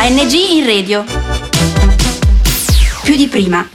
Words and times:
ANG 0.00 0.32
in 0.32 0.64
radio. 0.64 1.02
Più 3.02 3.16
di 3.16 3.26
prima. 3.26 3.66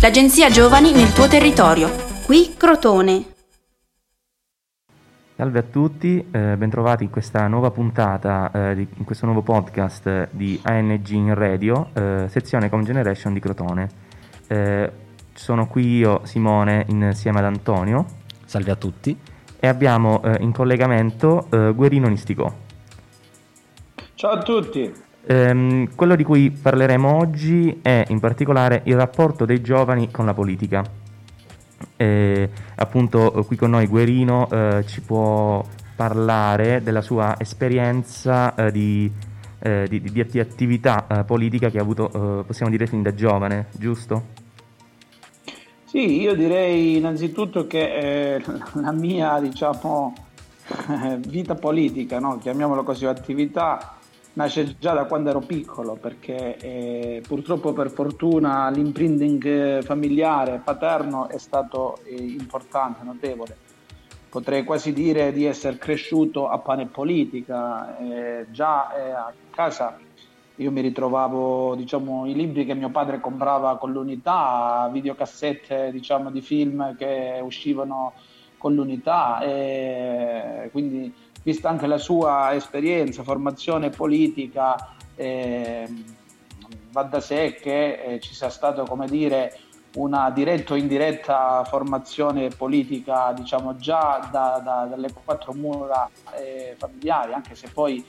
L'agenzia 0.00 0.50
Giovani 0.50 0.90
nel 0.90 1.12
tuo 1.12 1.28
territorio. 1.28 1.88
Qui 2.26 2.54
Crotone. 2.56 3.24
Salve 5.36 5.58
a 5.60 5.62
tutti, 5.62 6.26
eh, 6.32 6.56
bentrovati 6.56 7.04
in 7.04 7.10
questa 7.10 7.46
nuova 7.46 7.70
puntata, 7.70 8.50
eh, 8.50 8.74
di, 8.74 8.88
in 8.96 9.04
questo 9.04 9.26
nuovo 9.26 9.42
podcast 9.42 10.30
di 10.32 10.58
ANG 10.64 11.08
in 11.10 11.32
radio, 11.34 11.90
eh, 11.92 12.26
sezione 12.28 12.68
Com 12.68 12.82
Generation 12.82 13.32
di 13.32 13.38
Crotone. 13.38 13.88
Eh, 14.48 14.92
sono 15.32 15.68
qui 15.68 15.98
io, 15.98 16.22
Simone, 16.24 16.86
insieme 16.88 17.38
ad 17.38 17.44
Antonio. 17.44 18.04
Salve 18.46 18.72
a 18.72 18.76
tutti. 18.76 19.16
E 19.60 19.68
abbiamo 19.68 20.24
eh, 20.24 20.38
in 20.40 20.50
collegamento 20.50 21.46
eh, 21.50 21.72
Guerino 21.72 22.08
Nisticò. 22.08 22.52
Ciao 24.16 24.32
a 24.32 24.42
tutti. 24.42 25.08
Ehm, 25.26 25.94
quello 25.94 26.16
di 26.16 26.24
cui 26.24 26.50
parleremo 26.50 27.16
oggi 27.16 27.78
è 27.82 28.04
in 28.08 28.20
particolare 28.20 28.82
il 28.84 28.96
rapporto 28.96 29.44
dei 29.44 29.60
giovani 29.60 30.10
con 30.10 30.24
la 30.24 30.34
politica. 30.34 30.82
E, 31.96 32.50
appunto 32.76 33.44
qui 33.46 33.56
con 33.56 33.70
noi 33.70 33.86
Guerino 33.86 34.48
eh, 34.50 34.84
ci 34.86 35.00
può 35.02 35.64
parlare 35.94 36.82
della 36.82 37.02
sua 37.02 37.34
esperienza 37.38 38.54
eh, 38.54 38.72
di, 38.72 39.10
eh, 39.58 39.86
di, 39.86 40.00
di, 40.00 40.24
di, 40.24 40.40
attività 40.40 41.06
eh, 41.06 41.24
politica 41.24 41.68
che 41.68 41.78
ha 41.78 41.82
avuto, 41.82 42.40
eh, 42.40 42.44
possiamo 42.44 42.70
dire, 42.70 42.86
fin 42.86 43.02
da 43.02 43.14
giovane, 43.14 43.66
giusto? 43.72 44.38
Sì, 45.84 46.20
io 46.22 46.34
direi 46.34 46.96
innanzitutto 46.96 47.66
che 47.66 48.36
eh, 48.36 48.42
la 48.80 48.92
mia 48.92 49.38
diciamo, 49.40 50.14
vita 51.26 51.54
politica, 51.54 52.18
no? 52.18 52.38
chiamiamolo 52.38 52.82
così, 52.82 53.04
attività, 53.04 53.96
nasce 54.34 54.76
già 54.78 54.92
da 54.92 55.04
quando 55.04 55.30
ero 55.30 55.40
piccolo 55.40 55.94
perché 55.94 56.56
eh, 56.56 57.22
purtroppo 57.26 57.72
per 57.72 57.90
fortuna 57.90 58.70
l'imprinting 58.70 59.44
eh, 59.44 59.82
familiare 59.82 60.60
paterno 60.62 61.28
è 61.28 61.38
stato 61.38 61.98
eh, 62.04 62.14
importante, 62.14 63.04
notevole. 63.04 63.56
Potrei 64.28 64.62
quasi 64.62 64.92
dire 64.92 65.32
di 65.32 65.44
essere 65.44 65.76
cresciuto 65.76 66.48
a 66.48 66.58
pane 66.58 66.86
politica, 66.86 67.98
eh, 67.98 68.46
già 68.50 68.94
eh, 68.94 69.10
a 69.10 69.32
casa 69.50 69.98
io 70.60 70.70
mi 70.70 70.82
ritrovavo 70.82 71.74
diciamo, 71.74 72.26
i 72.26 72.34
libri 72.34 72.66
che 72.66 72.74
mio 72.74 72.90
padre 72.90 73.18
comprava 73.18 73.78
con 73.78 73.92
l'unità, 73.92 74.88
videocassette 74.92 75.90
diciamo, 75.90 76.30
di 76.30 76.42
film 76.42 76.96
che 76.96 77.40
uscivano 77.42 78.12
con 78.58 78.74
l'unità 78.74 79.40
e 79.40 80.68
quindi 80.70 81.12
vista 81.42 81.68
anche 81.68 81.86
la 81.86 81.98
sua 81.98 82.54
esperienza, 82.54 83.22
formazione 83.22 83.90
politica, 83.90 84.94
eh, 85.16 85.88
va 86.90 87.02
da 87.02 87.20
sé 87.20 87.54
che 87.54 88.02
eh, 88.02 88.20
ci 88.20 88.34
sia 88.34 88.50
stata, 88.50 88.82
come 88.82 89.06
dire, 89.06 89.58
una 89.96 90.30
diretta 90.30 90.74
o 90.74 90.76
indiretta 90.76 91.64
formazione 91.64 92.48
politica, 92.48 93.32
diciamo 93.32 93.76
già 93.76 94.28
da, 94.30 94.60
da, 94.62 94.86
dalle 94.88 95.12
quattro 95.12 95.52
mura 95.52 96.08
eh, 96.38 96.76
familiari, 96.78 97.32
anche 97.32 97.54
se 97.54 97.68
poi, 97.72 98.04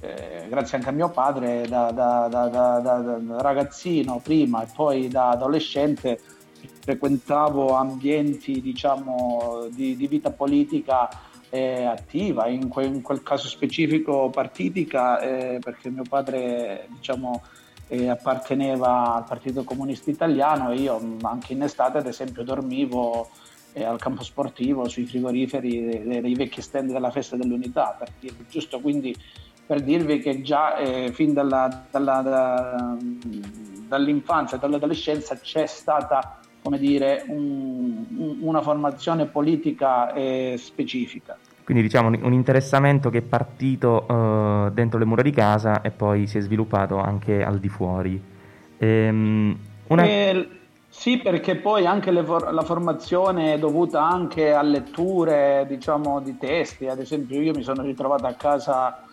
eh, 0.00 0.46
grazie 0.48 0.76
anche 0.76 0.90
a 0.90 0.92
mio 0.92 1.08
padre, 1.08 1.66
da, 1.66 1.90
da, 1.90 2.28
ragazzino 3.38 4.20
prima 4.22 4.62
e 4.62 4.68
poi 4.72 5.08
da 5.08 5.30
adolescente 5.30 6.20
frequentavo 6.80 7.74
ambienti 7.74 8.60
diciamo, 8.60 9.68
di, 9.70 9.96
di 9.96 10.06
vita 10.06 10.30
politica 10.30 11.08
eh, 11.54 11.84
attiva, 11.84 12.48
in, 12.48 12.68
que- 12.68 12.84
in, 12.84 13.00
quel 13.00 13.22
caso 13.22 13.46
specifico 13.46 14.28
partitica, 14.28 15.20
eh, 15.20 15.60
perché 15.60 15.88
mio 15.88 16.02
padre 16.02 16.88
diciamo, 16.88 17.42
eh, 17.86 18.08
apparteneva 18.08 19.14
al 19.14 19.24
Partito 19.24 19.62
Comunista 19.62 20.10
Italiano 20.10 20.72
e 20.72 20.76
io 20.80 21.18
anche 21.22 21.52
in 21.52 21.62
estate 21.62 21.98
ad 21.98 22.06
esempio 22.06 22.42
dormivo 22.42 23.28
eh, 23.72 23.84
al 23.84 24.00
campo 24.00 24.24
sportivo 24.24 24.88
sui 24.88 25.06
frigoriferi 25.06 26.02
dei, 26.02 26.20
dei 26.20 26.34
vecchi 26.34 26.60
stand 26.60 26.90
della 26.90 27.12
festa 27.12 27.36
dell'unità, 27.36 27.94
per 27.96 28.10
dirvi, 28.18 28.46
giusto? 28.48 28.80
Quindi 28.80 29.16
per 29.64 29.80
dirvi 29.80 30.18
che 30.18 30.42
già 30.42 30.76
eh, 30.76 31.12
fin 31.12 31.32
dalla, 31.32 31.86
dalla, 31.88 32.20
da, 32.20 32.96
dall'infanzia 33.86 34.56
e 34.56 34.60
dall'adolescenza 34.60 35.38
c'è 35.38 35.66
stata 35.66 36.40
come 36.64 36.78
dire, 36.78 37.24
un, 37.28 38.06
un, 38.16 38.38
una 38.40 38.62
formazione 38.62 39.26
politica 39.26 40.14
eh, 40.14 40.54
specifica. 40.56 41.36
Quindi 41.62 41.82
diciamo 41.82 42.08
un 42.08 42.32
interessamento 42.32 43.10
che 43.10 43.18
è 43.18 43.20
partito 43.22 44.06
uh, 44.08 44.70
dentro 44.70 44.98
le 44.98 45.04
mura 45.04 45.20
di 45.20 45.30
casa 45.30 45.82
e 45.82 45.90
poi 45.90 46.26
si 46.26 46.38
è 46.38 46.40
sviluppato 46.40 46.96
anche 46.96 47.44
al 47.44 47.58
di 47.58 47.68
fuori. 47.68 48.18
Ehm, 48.78 49.58
una... 49.88 50.04
eh, 50.04 50.48
sì, 50.88 51.18
perché 51.18 51.56
poi 51.56 51.84
anche 51.84 52.10
for- 52.24 52.50
la 52.50 52.62
formazione 52.62 53.52
è 53.52 53.58
dovuta 53.58 54.02
anche 54.02 54.54
a 54.54 54.62
letture 54.62 55.66
diciamo, 55.68 56.20
di 56.20 56.38
testi, 56.38 56.86
ad 56.86 56.98
esempio 56.98 57.42
io 57.42 57.52
mi 57.52 57.62
sono 57.62 57.82
ritrovato 57.82 58.24
a 58.24 58.32
casa 58.32 59.04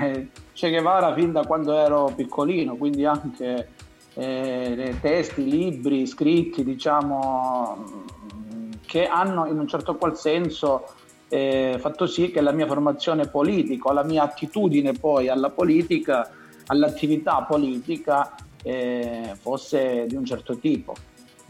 eh, 0.00 0.28
Che 0.58 0.70
Guevara 0.70 1.14
fin 1.14 1.30
da 1.30 1.44
quando 1.44 1.72
ero 1.72 2.10
piccolino, 2.16 2.74
quindi 2.74 3.04
anche 3.04 3.68
eh, 4.18 4.96
testi, 5.00 5.48
libri 5.48 6.04
scritti, 6.06 6.64
diciamo, 6.64 7.84
che 8.84 9.06
hanno 9.06 9.46
in 9.46 9.58
un 9.58 9.68
certo 9.68 9.94
qual 9.94 10.16
senso 10.16 10.88
eh, 11.28 11.76
fatto 11.78 12.06
sì 12.06 12.30
che 12.30 12.40
la 12.40 12.52
mia 12.52 12.66
formazione 12.66 13.28
politica, 13.28 13.92
la 13.92 14.02
mia 14.02 14.24
attitudine 14.24 14.92
poi 14.92 15.28
alla 15.28 15.50
politica, 15.50 16.28
all'attività 16.66 17.42
politica 17.42 18.34
eh, 18.62 19.36
fosse 19.38 20.06
di 20.08 20.16
un 20.16 20.24
certo 20.24 20.58
tipo. 20.58 20.94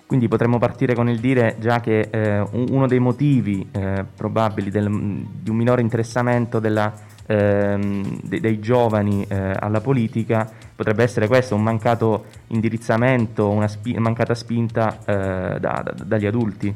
Quindi 0.06 0.28
potremmo 0.28 0.58
partire 0.58 0.94
con 0.94 1.08
il 1.08 1.20
dire 1.20 1.56
già 1.58 1.80
che 1.80 2.08
eh, 2.10 2.40
uno 2.50 2.86
dei 2.86 2.98
motivi 2.98 3.66
eh, 3.70 4.04
probabili 4.14 4.70
del, 4.70 4.88
di 4.90 5.50
un 5.50 5.56
minore 5.56 5.82
interessamento 5.82 6.58
della, 6.60 6.92
ehm, 7.26 8.20
de, 8.22 8.40
dei 8.40 8.58
giovani 8.58 9.24
eh, 9.28 9.52
alla 9.58 9.82
politica 9.82 10.50
potrebbe 10.78 11.02
essere 11.02 11.26
questo, 11.26 11.56
un 11.56 11.64
mancato 11.64 12.26
indirizzamento, 12.48 13.48
una 13.48 13.66
spi- 13.66 13.98
mancata 13.98 14.32
spinta 14.32 14.98
eh, 15.04 15.58
da, 15.58 15.82
da, 15.82 15.92
dagli 16.04 16.26
adulti. 16.26 16.72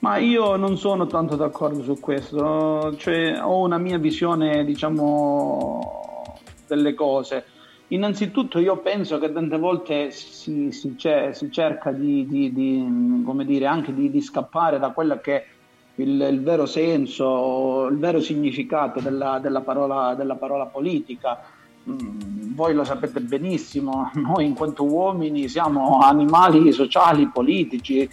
Ma 0.00 0.18
io 0.18 0.56
non 0.56 0.76
sono 0.76 1.06
tanto 1.06 1.34
d'accordo 1.34 1.82
su 1.82 1.98
questo, 1.98 2.94
cioè, 2.98 3.40
ho 3.42 3.60
una 3.60 3.78
mia 3.78 3.96
visione, 3.96 4.66
diciamo, 4.66 6.40
delle 6.66 6.92
cose. 6.92 7.46
Innanzitutto 7.88 8.58
io 8.58 8.76
penso 8.80 9.18
che 9.18 9.32
tante 9.32 9.56
volte 9.56 10.10
si, 10.10 10.72
si, 10.72 10.94
si 10.98 11.50
cerca 11.50 11.90
di, 11.90 12.26
di, 12.26 12.52
di, 12.52 13.46
dire, 13.46 13.64
anche 13.64 13.94
di, 13.94 14.20
scappare 14.20 14.78
da 14.78 14.90
quello 14.90 15.18
che 15.20 15.36
è 15.36 15.44
il, 15.94 16.20
il, 16.20 16.42
vero 16.42 16.66
senso, 16.66 17.86
il 17.86 17.96
vero 17.96 18.20
significato 18.20 19.00
della, 19.00 19.38
della, 19.38 19.62
parola, 19.62 20.14
della 20.14 20.34
parola 20.34 20.66
politica. 20.66 21.53
Mm, 21.90 22.54
voi 22.54 22.72
lo 22.72 22.84
sapete 22.84 23.20
benissimo, 23.20 24.10
noi 24.14 24.46
in 24.46 24.54
quanto 24.54 24.84
uomini 24.84 25.48
siamo 25.48 25.98
animali 25.98 26.72
sociali, 26.72 27.28
politici, 27.28 28.08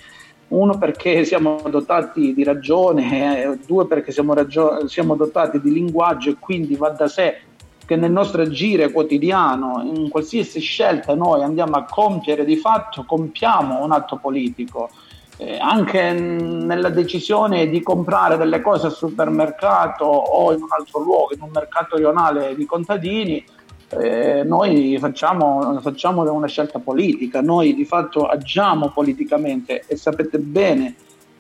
uno 0.50 0.78
perché 0.78 1.24
siamo 1.24 1.62
dotati 1.70 2.34
di 2.34 2.44
ragione, 2.44 3.58
due 3.66 3.88
perché 3.88 4.12
siamo, 4.12 4.34
ragio- 4.34 4.88
siamo 4.88 5.16
dotati 5.16 5.62
di 5.62 5.72
linguaggio 5.72 6.32
e 6.32 6.36
quindi 6.38 6.76
va 6.76 6.90
da 6.90 7.08
sé 7.08 7.42
che 7.86 7.96
nel 7.96 8.12
nostro 8.12 8.42
agire 8.42 8.92
quotidiano, 8.92 9.82
in 9.84 10.10
qualsiasi 10.10 10.60
scelta 10.60 11.16
noi 11.16 11.44
andiamo 11.44 11.76
a 11.76 11.86
compiere 11.86 12.46
di 12.46 12.58
fatto, 12.58 13.06
compiamo 13.06 13.84
un 13.84 13.92
atto 13.92 14.18
politico. 14.18 14.90
Eh, 15.38 15.58
anche 15.58 16.12
nella 16.12 16.90
decisione 16.90 17.68
di 17.68 17.82
comprare 17.82 18.38
delle 18.38 18.62
cose 18.62 18.88
al 18.88 18.94
supermercato 18.94 20.06
o 20.06 20.54
in 20.54 20.62
un 20.62 20.68
altro 20.70 21.00
luogo, 21.00 21.34
in 21.34 21.42
un 21.42 21.50
mercato 21.52 21.98
rionale 21.98 22.56
di 22.56 22.66
contadini, 22.66 23.44
eh, 24.00 24.44
noi 24.46 24.98
facciamo, 25.00 25.80
facciamo, 25.82 26.32
una 26.32 26.48
scelta 26.48 26.80
politica, 26.80 27.42
noi 27.42 27.74
di 27.74 27.86
fatto 27.86 28.26
agiamo 28.26 28.90
politicamente 28.90 29.84
e 29.86 29.96
sapete 29.98 30.40
bene 30.40 30.96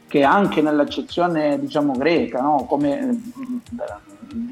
che 0.08 0.24
anche 0.24 0.62
nell'accezione 0.62 1.58
diciamo, 1.60 1.94
greca, 1.94 2.42
no? 2.42 2.66
come, 2.68 3.22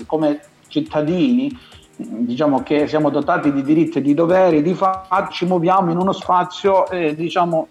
come, 0.05 0.39
cittadini, 0.69 1.51
diciamo 1.95 2.63
che 2.63 2.87
siamo 2.87 3.09
dotati 3.09 3.51
di 3.51 3.63
diritti 3.63 3.97
e 3.97 4.01
di 4.01 4.13
doveri, 4.13 4.61
di 4.61 4.73
fatto 4.73 5.31
ci 5.33 5.45
muoviamo 5.45 5.91
in 5.91 5.97
uno 5.97 6.13
spazio 6.13 6.87
eh, 6.89 7.13
diciamo, 7.15 7.67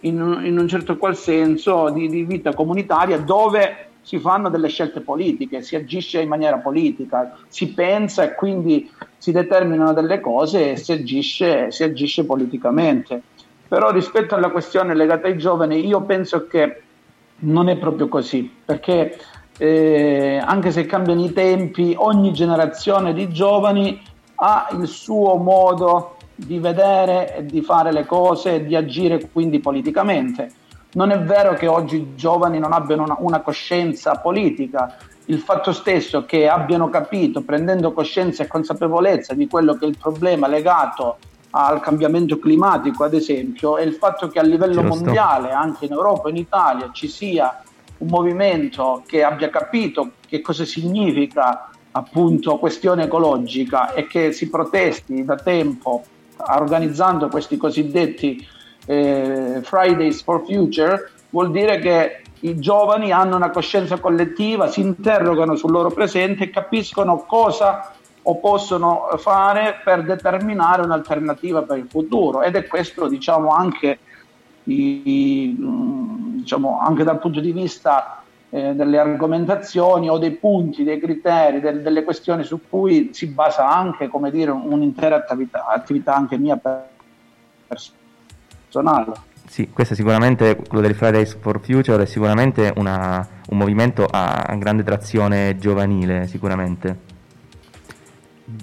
in, 0.00 0.40
in, 0.44 0.58
un 0.58 0.66
certo 0.66 0.96
qual 0.96 1.16
senso 1.16 1.90
di, 1.90 2.08
di 2.08 2.24
vita 2.24 2.54
comunitaria 2.54 3.18
dove 3.20 3.90
si 4.04 4.18
fanno 4.18 4.50
delle 4.50 4.68
scelte 4.68 5.00
politiche, 5.00 5.62
si 5.62 5.74
agisce 5.74 6.20
in 6.20 6.28
maniera 6.28 6.58
politica, 6.58 7.36
si 7.48 7.72
pensa 7.72 8.22
e 8.22 8.34
quindi 8.34 8.88
si 9.16 9.32
determinano 9.32 9.94
delle 9.94 10.20
cose 10.20 10.72
e 10.72 10.76
si 10.76 10.92
agisce, 10.92 11.70
si 11.70 11.82
agisce 11.82 12.24
politicamente. 12.24 13.22
Però 13.66 13.90
rispetto 13.90 14.34
alla 14.34 14.50
questione 14.50 14.94
legata 14.94 15.26
ai 15.26 15.38
giovani, 15.38 15.86
io 15.86 16.02
penso 16.02 16.46
che 16.46 16.82
non 17.40 17.68
è 17.68 17.78
proprio 17.78 18.08
così, 18.08 18.48
perché 18.64 19.18
eh, 19.56 20.40
anche 20.44 20.70
se 20.70 20.84
cambiano 20.84 21.24
i 21.24 21.32
tempi, 21.32 21.94
ogni 21.96 22.32
generazione 22.32 23.14
di 23.14 23.30
giovani 23.30 24.00
ha 24.36 24.68
il 24.72 24.86
suo 24.86 25.36
modo 25.36 26.16
di 26.34 26.58
vedere 26.58 27.36
e 27.36 27.46
di 27.46 27.62
fare 27.62 27.90
le 27.90 28.04
cose 28.04 28.56
e 28.56 28.64
di 28.66 28.76
agire 28.76 29.30
quindi 29.32 29.60
politicamente. 29.60 30.50
Non 30.94 31.10
è 31.10 31.20
vero 31.20 31.54
che 31.54 31.66
oggi 31.66 31.96
i 31.96 32.14
giovani 32.14 32.58
non 32.58 32.72
abbiano 32.72 33.02
una, 33.04 33.16
una 33.18 33.40
coscienza 33.40 34.16
politica, 34.16 34.96
il 35.26 35.38
fatto 35.38 35.72
stesso 35.72 36.24
che 36.24 36.48
abbiano 36.48 36.88
capito, 36.88 37.42
prendendo 37.42 37.92
coscienza 37.92 38.42
e 38.42 38.46
consapevolezza 38.46 39.34
di 39.34 39.48
quello 39.48 39.74
che 39.74 39.86
è 39.86 39.88
il 39.88 39.98
problema 39.98 40.46
legato 40.46 41.18
al 41.50 41.80
cambiamento 41.80 42.38
climatico, 42.38 43.04
ad 43.04 43.14
esempio, 43.14 43.76
e 43.76 43.84
il 43.84 43.94
fatto 43.94 44.28
che 44.28 44.38
a 44.38 44.42
livello 44.42 44.82
Giusto. 44.82 45.04
mondiale, 45.04 45.52
anche 45.52 45.86
in 45.86 45.92
Europa 45.92 46.28
e 46.28 46.32
in 46.32 46.36
Italia, 46.36 46.90
ci 46.92 47.08
sia 47.08 47.62
un 47.98 48.08
movimento 48.08 49.02
che 49.06 49.22
abbia 49.22 49.50
capito 49.50 50.12
che 50.26 50.40
cosa 50.40 50.64
significa 50.64 51.70
appunto 51.92 52.58
questione 52.58 53.04
ecologica 53.04 53.92
e 53.94 54.06
che 54.06 54.32
si 54.32 54.50
protesti 54.50 55.24
da 55.24 55.36
tempo 55.36 56.02
organizzando 56.36 57.28
questi 57.28 57.56
cosiddetti 57.56 58.44
eh, 58.86 59.60
Fridays 59.62 60.22
for 60.22 60.44
Future, 60.44 61.10
vuol 61.30 61.50
dire 61.50 61.78
che 61.78 62.22
i 62.40 62.58
giovani 62.58 63.10
hanno 63.10 63.36
una 63.36 63.50
coscienza 63.50 63.98
collettiva, 63.98 64.68
si 64.68 64.80
interrogano 64.80 65.56
sul 65.56 65.70
loro 65.70 65.90
presente 65.90 66.44
e 66.44 66.50
capiscono 66.50 67.24
cosa 67.26 67.92
o 68.26 68.38
possono 68.38 69.08
fare 69.18 69.80
per 69.82 70.02
determinare 70.04 70.82
un'alternativa 70.82 71.62
per 71.62 71.78
il 71.78 71.86
futuro 71.88 72.42
ed 72.42 72.56
è 72.56 72.66
questo 72.66 73.08
diciamo 73.08 73.50
anche, 73.50 73.98
i, 74.64 75.54
diciamo, 75.58 76.80
anche 76.80 77.04
dal 77.04 77.18
punto 77.18 77.40
di 77.40 77.52
vista 77.52 78.22
eh, 78.50 78.74
delle 78.74 78.98
argomentazioni 78.98 80.08
o 80.08 80.18
dei 80.18 80.32
punti, 80.32 80.84
dei 80.84 81.00
criteri, 81.00 81.60
del, 81.60 81.82
delle 81.82 82.04
questioni 82.04 82.44
su 82.44 82.60
cui 82.68 83.10
si 83.12 83.26
basa 83.26 83.68
anche 83.68 84.08
come 84.08 84.30
dire, 84.30 84.50
un'intera 84.50 85.16
attività, 85.16 85.66
attività 85.66 86.14
anche 86.14 86.38
mia 86.38 86.56
personale. 86.56 88.03
Sì, 89.46 89.70
questo 89.70 89.92
è 89.92 89.96
sicuramente, 89.96 90.56
quello 90.56 90.82
del 90.82 90.94
Fridays 90.94 91.36
for 91.38 91.60
Future 91.60 92.02
è 92.02 92.06
sicuramente 92.06 92.72
una, 92.76 93.26
un 93.50 93.58
movimento 93.58 94.06
a 94.10 94.52
grande 94.58 94.82
trazione 94.82 95.56
giovanile, 95.58 96.26
sicuramente. 96.26 97.12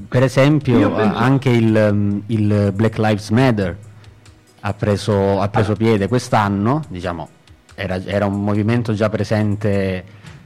Per 0.07 0.21
esempio, 0.21 0.91
penso... 0.91 1.17
anche 1.17 1.49
il, 1.49 2.23
il, 2.27 2.71
Black 2.73 2.97
Lives 2.97 3.29
Matter 3.29 3.77
ha 4.59 4.73
preso, 4.73 5.39
ha 5.39 5.49
preso 5.49 5.75
piede 5.75 6.07
quest'anno, 6.07 6.81
diciamo, 6.87 7.29
era, 7.73 8.03
era, 8.03 8.25
un 8.25 8.43
movimento 8.43 8.93
già 8.93 9.09
presente, 9.09 10.03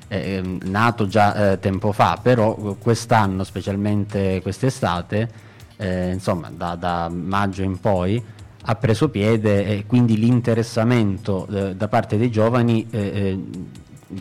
eh, 0.08 0.58
nato 0.64 1.08
già 1.08 1.52
eh, 1.52 1.60
tempo 1.60 1.92
fa, 1.92 2.18
però 2.22 2.56
quest'anno, 2.80 3.44
specialmente 3.44 4.42
quest'estate, 4.42 5.30
eh, 5.78 6.12
insomma, 6.12 6.50
da, 6.50 6.76
da, 6.76 7.10
maggio 7.10 7.64
in 7.64 7.80
poi, 7.80 8.24
ha 8.68 8.76
preso 8.76 9.10
piede 9.10 9.66
e 9.66 9.86
quindi 9.86 10.18
l'interessamento 10.18 11.48
eh, 11.48 11.76
da 11.76 11.88
parte 11.88 12.18
dei 12.18 12.32
giovani 12.32 12.88
eh, 12.90 13.00
eh, 13.00 13.40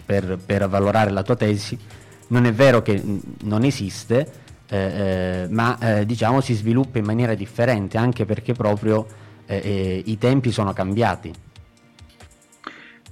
per, 0.05 0.39
per 0.45 0.63
avvalorare 0.63 1.11
la 1.11 1.23
tua 1.23 1.37
tesi 1.37 1.79
non 2.29 2.47
è 2.47 2.53
vero 2.53 2.83
che 2.83 3.03
non 3.43 3.65
esiste, 3.65 4.33
eh, 4.69 4.77
eh, 4.79 5.47
ma 5.51 5.79
diciamo 6.05 6.41
si 6.41 6.55
sviluppa 6.55 6.99
in 6.99 7.05
maniera 7.05 7.35
differente 7.35 7.99
anche 7.99 8.25
perché 8.25 8.55
proprio 8.55 9.07
i 9.47 10.17
tempi 10.19 10.51
sono 10.51 10.73
cambiati. 10.73 11.31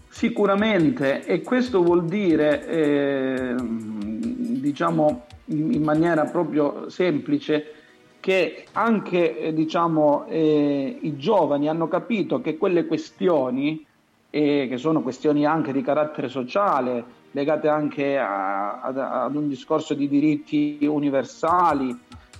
Sicuramente 0.08 1.24
e 1.24 1.42
questo 1.42 1.82
vuol 1.82 2.04
dire, 2.04 2.66
eh, 2.66 3.54
diciamo 3.58 5.26
in, 5.46 5.82
maniera 5.82 6.24
proprio 6.24 6.88
semplice, 6.88 7.81
che 8.22 8.66
anche 8.70 9.50
diciamo, 9.52 10.26
i 10.30 11.14
giovani 11.16 11.68
hanno 11.68 11.88
capito 11.88 12.40
che 12.40 12.56
quelle 12.56 12.86
questioni, 12.86 13.84
che 14.30 14.74
sono 14.76 15.02
questioni 15.02 15.44
anche 15.44 15.72
di 15.72 15.82
carattere 15.82 16.28
sociale, 16.28 17.04
legate 17.32 17.66
anche 17.66 18.16
a, 18.16 18.80
ad, 18.80 18.96
ad 18.96 19.34
un 19.34 19.48
discorso 19.48 19.94
di 19.94 20.06
diritti 20.06 20.78
universali 20.82 21.98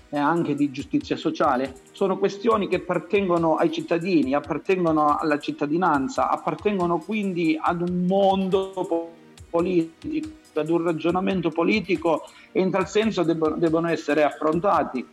e 0.09 0.19
anche 0.19 0.55
di 0.55 0.71
giustizia 0.71 1.17
sociale, 1.17 1.75
sono 1.91 2.17
questioni 2.17 2.69
che 2.69 2.77
appartengono 2.77 3.57
ai 3.57 3.73
cittadini, 3.73 4.35
appartengono 4.35 5.17
alla 5.17 5.41
cittadinanza, 5.41 6.31
appartengono 6.31 6.99
quindi 6.99 7.59
ad 7.61 7.81
un 7.81 8.05
mondo 8.07 9.11
politico, 9.51 10.29
ad 10.55 10.71
un 10.71 10.85
ragionamento 10.85 11.51
politico 11.51 12.23
e 12.53 12.61
in 12.61 12.71
tal 12.71 12.89
senso 12.89 13.25
debbono, 13.25 13.57
debbono 13.57 13.89
essere 13.89 14.23
affrontati. 14.23 15.05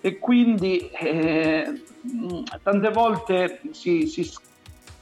E 0.00 0.18
quindi 0.18 0.90
eh, 0.90 1.82
tante 2.62 2.90
volte 2.90 3.60
si, 3.70 4.06
si 4.06 4.30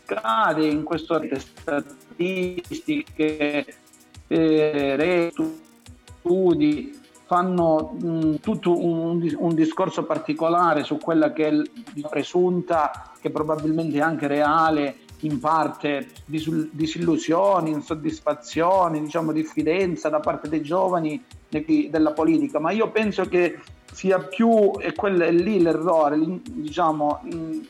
scade 0.05 0.67
in 0.67 0.83
queste 0.83 1.39
statistiche 1.39 3.67
eh, 4.27 5.33
studi, 6.21 7.01
fanno 7.27 7.97
mh, 8.01 8.37
tutto 8.41 8.79
un, 8.79 9.35
un, 9.39 9.55
discorso 9.55 10.05
particolare 10.05 10.85
su 10.85 10.99
quella 10.99 11.33
che 11.33 11.49
è 11.49 11.51
la 11.51 12.09
presunta, 12.09 13.13
che 13.21 13.31
probabilmente 13.31 13.99
è 13.99 14.01
anche 14.01 14.27
reale, 14.27 14.97
in 15.21 15.39
parte 15.41 16.09
disul, 16.27 16.69
disillusioni, 16.73 17.71
insoddisfazioni, 17.71 19.01
diciamo 19.01 19.33
diffidenza 19.33 20.09
da 20.09 20.21
parte 20.21 20.49
dei 20.49 20.63
giovani 20.63 21.23
della 21.49 22.13
politica, 22.13 22.59
ma 22.59 22.73
io 22.73 22.91
penso 22.91 23.27
che 23.27 23.59
sia 23.95 24.19
più, 24.19 24.73
e 24.81 24.93
quello 24.93 25.23
è 25.23 25.31
lì 25.31 25.63
l'errore, 25.63 26.19
diciamo, 26.19 27.23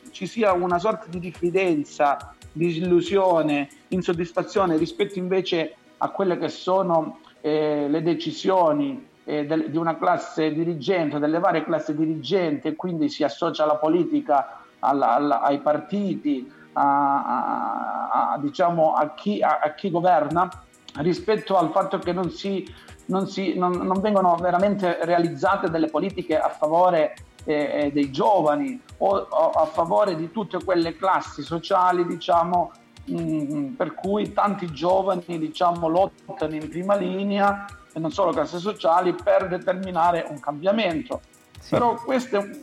ci 0.09 0.25
sia 0.25 0.53
una 0.53 0.79
sorta 0.79 1.05
di 1.07 1.19
diffidenza, 1.19 2.33
disillusione, 2.51 3.69
insoddisfazione 3.89 4.75
rispetto 4.75 5.19
invece 5.19 5.75
a 5.97 6.09
quelle 6.09 6.39
che 6.39 6.49
sono 6.49 7.19
eh, 7.41 7.85
le 7.87 8.01
decisioni 8.01 9.07
eh, 9.23 9.45
del, 9.45 9.69
di 9.69 9.77
una 9.77 9.97
classe 9.99 10.51
dirigente, 10.51 11.19
delle 11.19 11.37
varie 11.37 11.63
classi 11.63 11.95
dirigenti 11.95 12.69
e 12.69 12.75
quindi 12.75 13.07
si 13.07 13.23
associa 13.23 13.63
alla 13.63 13.75
politica, 13.75 14.61
alla, 14.79 15.13
alla, 15.13 15.41
ai 15.41 15.59
partiti, 15.59 16.51
a, 16.73 17.23
a, 17.23 18.31
a, 18.31 18.37
diciamo, 18.39 18.95
chi, 19.15 19.43
a, 19.43 19.73
chi, 19.75 19.91
governa, 19.91 20.49
rispetto 20.95 21.55
al 21.55 21.69
fatto 21.69 21.99
che 21.99 22.13
non, 22.13 22.31
si, 22.31 22.67
non, 23.07 23.27
si, 23.27 23.55
non, 23.57 23.71
non 23.71 23.99
vengono 24.01 24.35
veramente 24.35 24.99
realizzate 25.01 25.69
delle 25.69 25.87
politiche 25.87 26.37
a 26.37 26.49
favore 26.49 27.15
eh, 27.43 27.91
dei 27.93 28.11
giovani 28.11 28.81
o, 28.97 29.15
o, 29.15 29.49
a 29.51 29.65
favore 29.65 30.15
di 30.15 30.31
tutte 30.31 30.63
quelle 30.63 30.95
classi 30.95 31.43
sociali 31.43 32.05
diciamo, 32.05 32.71
Mm, 33.11 33.73
per 33.73 33.93
cui 33.93 34.33
tanti 34.33 34.71
giovani 34.71 35.37
diciamo, 35.37 35.87
lottano 35.87 36.55
in 36.55 36.67
prima 36.67 36.95
linea 36.95 37.67
e 37.93 37.99
non 37.99 38.11
solo 38.11 38.31
classi 38.31 38.57
sociali 38.57 39.13
per 39.13 39.47
determinare 39.47 40.25
un 40.27 40.39
cambiamento. 40.39 41.21
Sì. 41.59 41.69
Però 41.69 41.93
queste, 41.93 42.59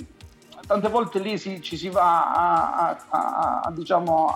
tante 0.66 0.88
volte 0.88 1.20
lì 1.20 1.38
si, 1.38 1.62
ci 1.62 1.76
si 1.76 1.88
va 1.90 2.32
a, 2.32 2.98
a, 3.08 3.60
a, 3.62 3.70
diciamo, 3.70 4.34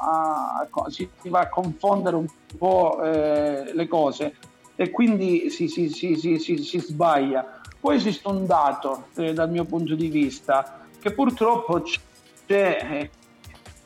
si 0.87 1.11
va 1.25 1.41
a 1.41 1.49
confondere 1.49 2.15
un 2.15 2.27
po' 2.57 3.03
eh, 3.03 3.73
le 3.75 3.89
cose 3.89 4.37
e 4.77 4.91
quindi 4.91 5.51
si, 5.51 5.69
si, 5.69 5.89
si, 5.89 6.79
sbaglia. 6.79 7.61
Poi 7.81 7.97
esiste 7.97 8.29
un 8.29 8.47
dato 8.47 9.07
eh, 9.17 9.33
dal 9.33 9.51
mio 9.51 9.65
punto 9.65 9.95
di 9.95 10.09
vista 10.09 10.85
che 11.01 11.13
purtroppo 11.13 11.83
c'è 11.83 11.99
eh, 12.47 13.11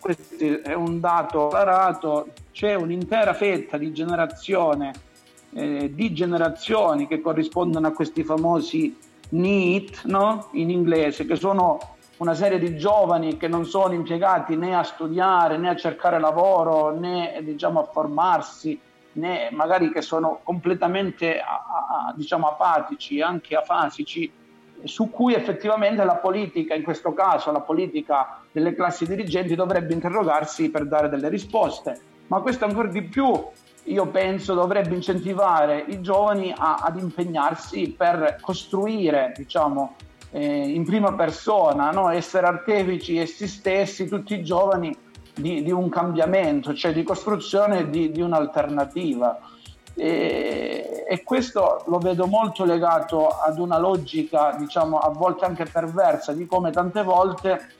questo 0.00 0.34
è 0.62 0.72
un 0.72 0.98
dato 0.98 1.46
acclarato, 1.46 2.28
c'è 2.52 2.74
un'intera 2.74 3.34
fetta 3.34 3.76
di 3.76 3.92
generazione, 3.92 4.92
eh, 5.52 5.92
di 5.94 6.12
generazioni 6.12 7.06
che 7.06 7.20
corrispondono 7.20 7.86
a 7.86 7.92
questi 7.92 8.24
famosi 8.24 8.96
NEET 9.30 10.04
no? 10.04 10.48
in 10.52 10.70
inglese, 10.70 11.26
che 11.26 11.36
sono 11.36 11.78
una 12.16 12.34
serie 12.34 12.58
di 12.58 12.76
giovani 12.76 13.36
che 13.36 13.48
non 13.48 13.64
sono 13.64 13.94
impiegati 13.94 14.56
né 14.56 14.74
a 14.74 14.82
studiare 14.82 15.56
né 15.56 15.68
a 15.68 15.76
cercare 15.76 16.18
lavoro 16.18 16.98
né 16.98 17.40
diciamo, 17.42 17.80
a 17.80 17.84
formarsi 17.84 18.78
né 19.12 19.48
magari 19.52 19.90
che 19.90 20.02
sono 20.02 20.40
completamente 20.42 21.40
a, 21.40 22.06
a, 22.08 22.14
diciamo, 22.16 22.48
apatici, 22.48 23.20
anche 23.20 23.56
afasici 23.56 24.30
su 24.84 25.10
cui 25.10 25.34
effettivamente 25.34 26.04
la 26.04 26.16
politica, 26.16 26.74
in 26.74 26.82
questo 26.82 27.12
caso 27.12 27.52
la 27.52 27.60
politica 27.60 28.40
delle 28.50 28.74
classi 28.74 29.06
dirigenti, 29.06 29.54
dovrebbe 29.54 29.92
interrogarsi 29.92 30.70
per 30.70 30.86
dare 30.86 31.08
delle 31.08 31.28
risposte. 31.28 32.00
Ma 32.28 32.40
questo 32.40 32.64
ancora 32.64 32.88
di 32.88 33.02
più, 33.02 33.32
io 33.84 34.06
penso, 34.06 34.54
dovrebbe 34.54 34.94
incentivare 34.94 35.84
i 35.88 36.00
giovani 36.00 36.54
a, 36.56 36.76
ad 36.76 36.98
impegnarsi 36.98 37.94
per 37.96 38.38
costruire, 38.40 39.32
diciamo, 39.36 39.96
eh, 40.30 40.68
in 40.68 40.84
prima 40.84 41.12
persona, 41.14 41.90
no? 41.90 42.08
essere 42.10 42.46
artefici 42.46 43.18
essi 43.18 43.48
stessi, 43.48 44.08
tutti 44.08 44.34
i 44.34 44.44
giovani, 44.44 44.96
di, 45.40 45.62
di 45.62 45.70
un 45.70 45.88
cambiamento, 45.88 46.74
cioè 46.74 46.92
di 46.92 47.02
costruzione 47.02 47.90
di, 47.90 48.10
di 48.10 48.20
un'alternativa. 48.20 49.38
E, 49.94 51.04
e 51.08 51.22
questo 51.22 51.82
lo 51.86 51.98
vedo 51.98 52.26
molto 52.26 52.64
legato 52.64 53.28
ad 53.28 53.58
una 53.58 53.78
logica, 53.78 54.54
diciamo, 54.58 54.98
a 54.98 55.10
volte 55.10 55.44
anche 55.44 55.64
perversa, 55.64 56.32
di 56.32 56.46
come 56.46 56.70
tante 56.70 57.02
volte 57.02 57.78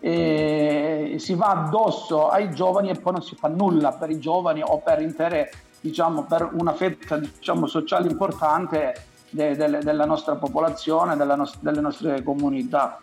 eh, 0.00 1.16
si 1.18 1.34
va 1.34 1.48
addosso 1.48 2.28
ai 2.28 2.50
giovani 2.54 2.90
e 2.90 2.94
poi 2.94 3.12
non 3.14 3.22
si 3.22 3.34
fa 3.34 3.48
nulla 3.48 3.92
per 3.92 4.10
i 4.10 4.18
giovani 4.18 4.62
o 4.64 4.78
per 4.78 5.00
intere, 5.00 5.50
diciamo, 5.80 6.24
per 6.24 6.50
una 6.52 6.72
fetta 6.72 7.16
diciamo, 7.16 7.66
sociale 7.66 8.08
importante 8.08 8.94
de, 9.30 9.56
de, 9.56 9.78
della 9.78 10.04
nostra 10.04 10.36
popolazione, 10.36 11.16
della 11.16 11.34
no- 11.34 11.50
delle 11.60 11.80
nostre 11.80 12.22
comunità. 12.22 13.00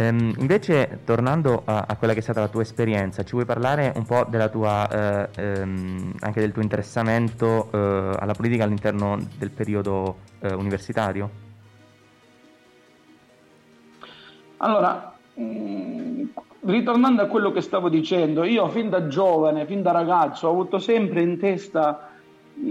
Ehm, 0.00 0.32
invece, 0.38 1.00
tornando 1.04 1.62
a, 1.64 1.84
a, 1.88 1.96
quella 1.96 2.12
che 2.12 2.20
è 2.20 2.22
stata 2.22 2.38
la 2.38 2.46
tua 2.46 2.62
esperienza, 2.62 3.24
ci 3.24 3.32
vuoi 3.32 3.44
parlare 3.44 3.92
un 3.96 4.04
po' 4.04 4.24
tua, 4.48 4.88
eh, 4.88 5.28
ehm, 5.34 6.12
anche 6.20 6.38
del 6.38 6.52
tuo 6.52 6.62
interessamento 6.62 7.68
eh, 7.72 8.16
alla 8.16 8.32
politica 8.32 8.62
all'interno 8.62 9.18
del 9.36 9.50
periodo 9.50 10.18
eh, 10.38 10.54
universitario? 10.54 11.30
Allora, 14.58 15.14
mh, 15.34 15.42
mm, 15.42 16.24
ritornando 16.60 17.22
a 17.22 17.26
quello 17.26 17.50
che 17.50 17.60
stavo 17.60 17.88
dicendo, 17.88 18.44
io 18.44 18.68
fin 18.68 18.90
da 18.90 19.08
giovane, 19.08 19.66
fin 19.66 19.82
da 19.82 19.90
ragazzo, 19.90 20.46
ho 20.46 20.52
avuto 20.52 20.78
sempre 20.78 21.22
in 21.22 21.40
testa 21.40 22.10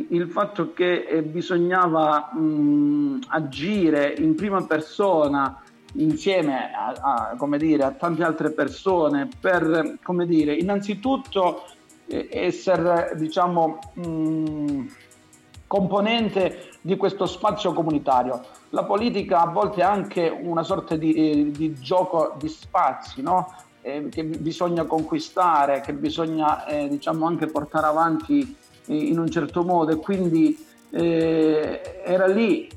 il 0.09 0.27
fatto 0.29 0.71
che 0.71 1.23
bisognava 1.25 2.29
mh, 2.31 2.39
mm, 2.39 3.17
agire 3.27 4.15
in 4.17 4.33
prima 4.35 4.63
persona 4.63 5.61
insieme 5.93 6.71
a, 6.73 7.35
a, 7.35 7.57
dire, 7.57 7.83
a, 7.83 7.91
tante 7.91 8.23
altre 8.23 8.51
persone 8.51 9.27
per, 9.39 9.97
dire, 10.25 10.55
innanzitutto 10.55 11.63
eh, 12.07 12.27
essere, 12.31 13.13
diciamo, 13.15 13.79
mh, 13.93 14.07
mm, 14.07 14.87
componente 15.67 16.69
di 16.81 16.95
questo 16.95 17.25
spazio 17.25 17.73
comunitario. 17.73 18.43
La 18.69 18.83
politica 18.83 19.41
a 19.41 19.47
volte 19.47 19.81
è 19.81 19.83
anche 19.83 20.29
una 20.29 20.63
sorta 20.63 20.95
di, 20.95 21.13
eh, 21.13 21.51
di 21.51 21.73
gioco 21.73 22.35
di 22.37 22.47
spazi, 22.47 23.21
no? 23.21 23.53
eh, 23.81 24.07
che 24.09 24.23
bisogna 24.23 24.83
conquistare, 24.83 25.81
che 25.81 25.93
bisogna 25.93 26.65
eh, 26.65 26.87
diciamo 26.89 27.25
anche 27.25 27.47
portare 27.47 27.87
avanti 27.87 28.55
in 28.87 29.19
un 29.19 29.29
certo 29.29 29.63
modo 29.63 29.91
e 29.91 29.97
quindi 29.97 30.57
eh, 30.91 32.01
era 32.05 32.25
lì 32.27 32.69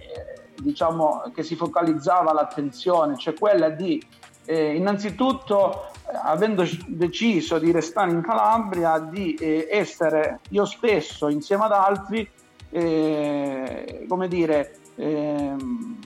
diciamo, 0.62 1.31
che 1.35 1.43
si 1.43 1.57
focalizzava 1.57 2.33
l'attenzione, 2.33 3.17
cioè 3.17 3.35
quella 3.35 3.69
di 3.71 4.02
eh, 4.45 4.75
innanzitutto 4.75 5.90
avendo 6.25 6.64
deciso 6.87 7.59
di 7.59 7.71
restare 7.71 8.11
in 8.11 8.23
Calabria, 8.23 8.99
di 8.99 9.35
eh, 9.35 9.69
essere 9.71 10.40
io 10.50 10.64
stesso 10.64 11.29
insieme 11.29 11.64
ad 11.64 11.73
altri, 11.73 12.29
eh, 12.71 14.05
come 14.09 14.29
dire, 14.29 14.76
ehm, 14.97 15.99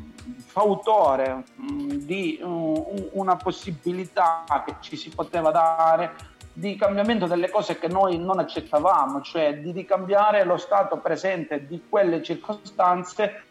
fautore 0.54 1.44
mm, 1.60 1.90
di 1.90 2.38
uh, 2.40 3.10
una 3.14 3.34
possibilità 3.34 4.44
che 4.64 4.76
ci 4.80 4.96
si 4.96 5.10
poteva 5.10 5.50
dare 5.50 6.32
di 6.52 6.76
cambiamento 6.76 7.26
delle 7.26 7.50
cose 7.50 7.76
che 7.76 7.88
noi 7.88 8.16
non 8.18 8.38
accettavamo, 8.38 9.20
cioè 9.22 9.58
di 9.58 9.72
ricambiare 9.72 10.44
lo 10.44 10.56
stato 10.56 10.98
presente 10.98 11.66
di 11.66 11.82
quelle 11.88 12.22
circostanze 12.22 13.42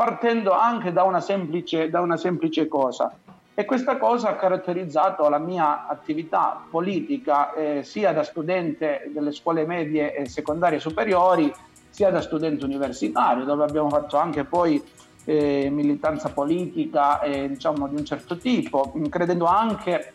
partendo 0.00 0.52
anche 0.52 0.94
da 0.94 1.02
una 1.02 1.20
semplice, 1.20 1.90
da 1.90 2.00
una 2.00 2.16
semplice 2.16 2.66
cosa. 2.68 3.14
E 3.52 3.66
questa 3.66 3.98
cosa 3.98 4.30
ha 4.30 4.36
caratterizzato 4.36 5.28
la 5.28 5.36
mia 5.36 5.86
attività 5.88 6.58
politica 6.70 7.52
eh, 7.52 7.82
sia 7.82 8.10
da 8.14 8.22
studente 8.22 9.10
delle 9.12 9.30
scuole 9.30 9.66
medie 9.66 10.14
e 10.14 10.26
secondarie 10.26 10.80
superiori, 10.80 11.52
sia 11.90 12.08
da 12.08 12.22
studente 12.22 12.64
universitario, 12.64 13.44
dove 13.44 13.64
abbiamo 13.64 13.90
fatto 13.90 14.16
anche 14.16 14.44
poi 14.44 14.82
eh, 15.26 15.68
militanza 15.68 16.30
politica 16.30 17.20
eh, 17.20 17.48
diciamo 17.48 17.86
di 17.86 17.96
un 17.96 18.04
certo 18.06 18.38
tipo, 18.38 18.94
credendo 19.10 19.44
anche, 19.44 20.14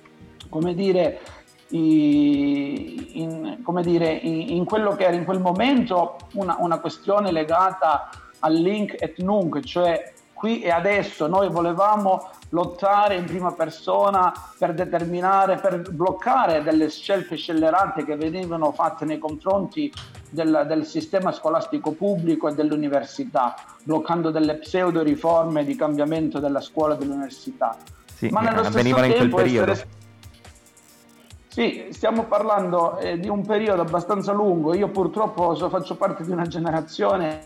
come 0.50 0.74
dire, 0.74 1.20
in, 1.68 3.60
come 3.62 3.84
dire, 3.84 4.12
in, 4.13 4.50
in 4.50 4.65
quello 4.65 4.96
che 4.96 5.04
era 5.04 5.15
in 5.15 5.25
quel 5.25 5.42
momento 5.42 6.15
una, 6.34 6.56
una 6.58 6.80
questione 6.80 7.32
legata 7.32 8.10
al 8.39 8.54
link 8.54 8.96
et 9.00 9.18
nunc, 9.20 9.60
cioè 9.62 10.13
qui 10.34 10.62
e 10.62 10.70
adesso 10.70 11.27
noi 11.27 11.50
volevamo 11.50 12.30
lottare 12.50 13.15
in 13.15 13.25
prima 13.25 13.54
persona 13.54 14.32
per 14.58 14.74
determinare, 14.74 15.58
per 15.58 15.89
bloccare 15.92 16.62
delle 16.62 16.89
scelte 16.89 17.36
scellerate 17.36 18.06
che 18.06 18.15
venivano 18.15 18.72
fatte 18.72 19.06
nei 19.06 19.18
confronti 19.18 19.92
del, 20.30 20.65
del 20.68 20.86
sistema 20.86 21.32
scolastico 21.32 21.94
pubblico 21.94 22.48
e 22.48 22.54
dell'università, 22.54 23.56
bloccando 23.84 24.30
delle 24.30 24.56
pseudo 24.56 25.01
riforme 25.01 25.63
di 25.63 25.75
cambiamento 25.75 26.39
della 26.39 26.62
scuola 26.62 26.96
e 26.96 26.98
dell'università. 26.98 27.77
Sì, 28.13 28.27
Ma 28.30 28.42
nello 28.42 28.63
stesso 28.65 28.96
tempo 28.96 29.39
essere... 29.39 29.88
Sì, 31.48 31.88
stiamo 31.92 32.25
parlando 32.25 32.98
eh, 32.98 33.18
di 33.18 33.30
un 33.30 33.46
periodo 33.46 33.82
abbastanza 33.82 34.34
lungo. 34.34 34.74
Io 34.75 34.89
purtroppo 34.89 35.56
so, 35.56 35.70
faccio 35.70 35.96
parte 35.96 36.25
di 36.25 36.32
una 36.32 36.46
generazione 36.46 37.46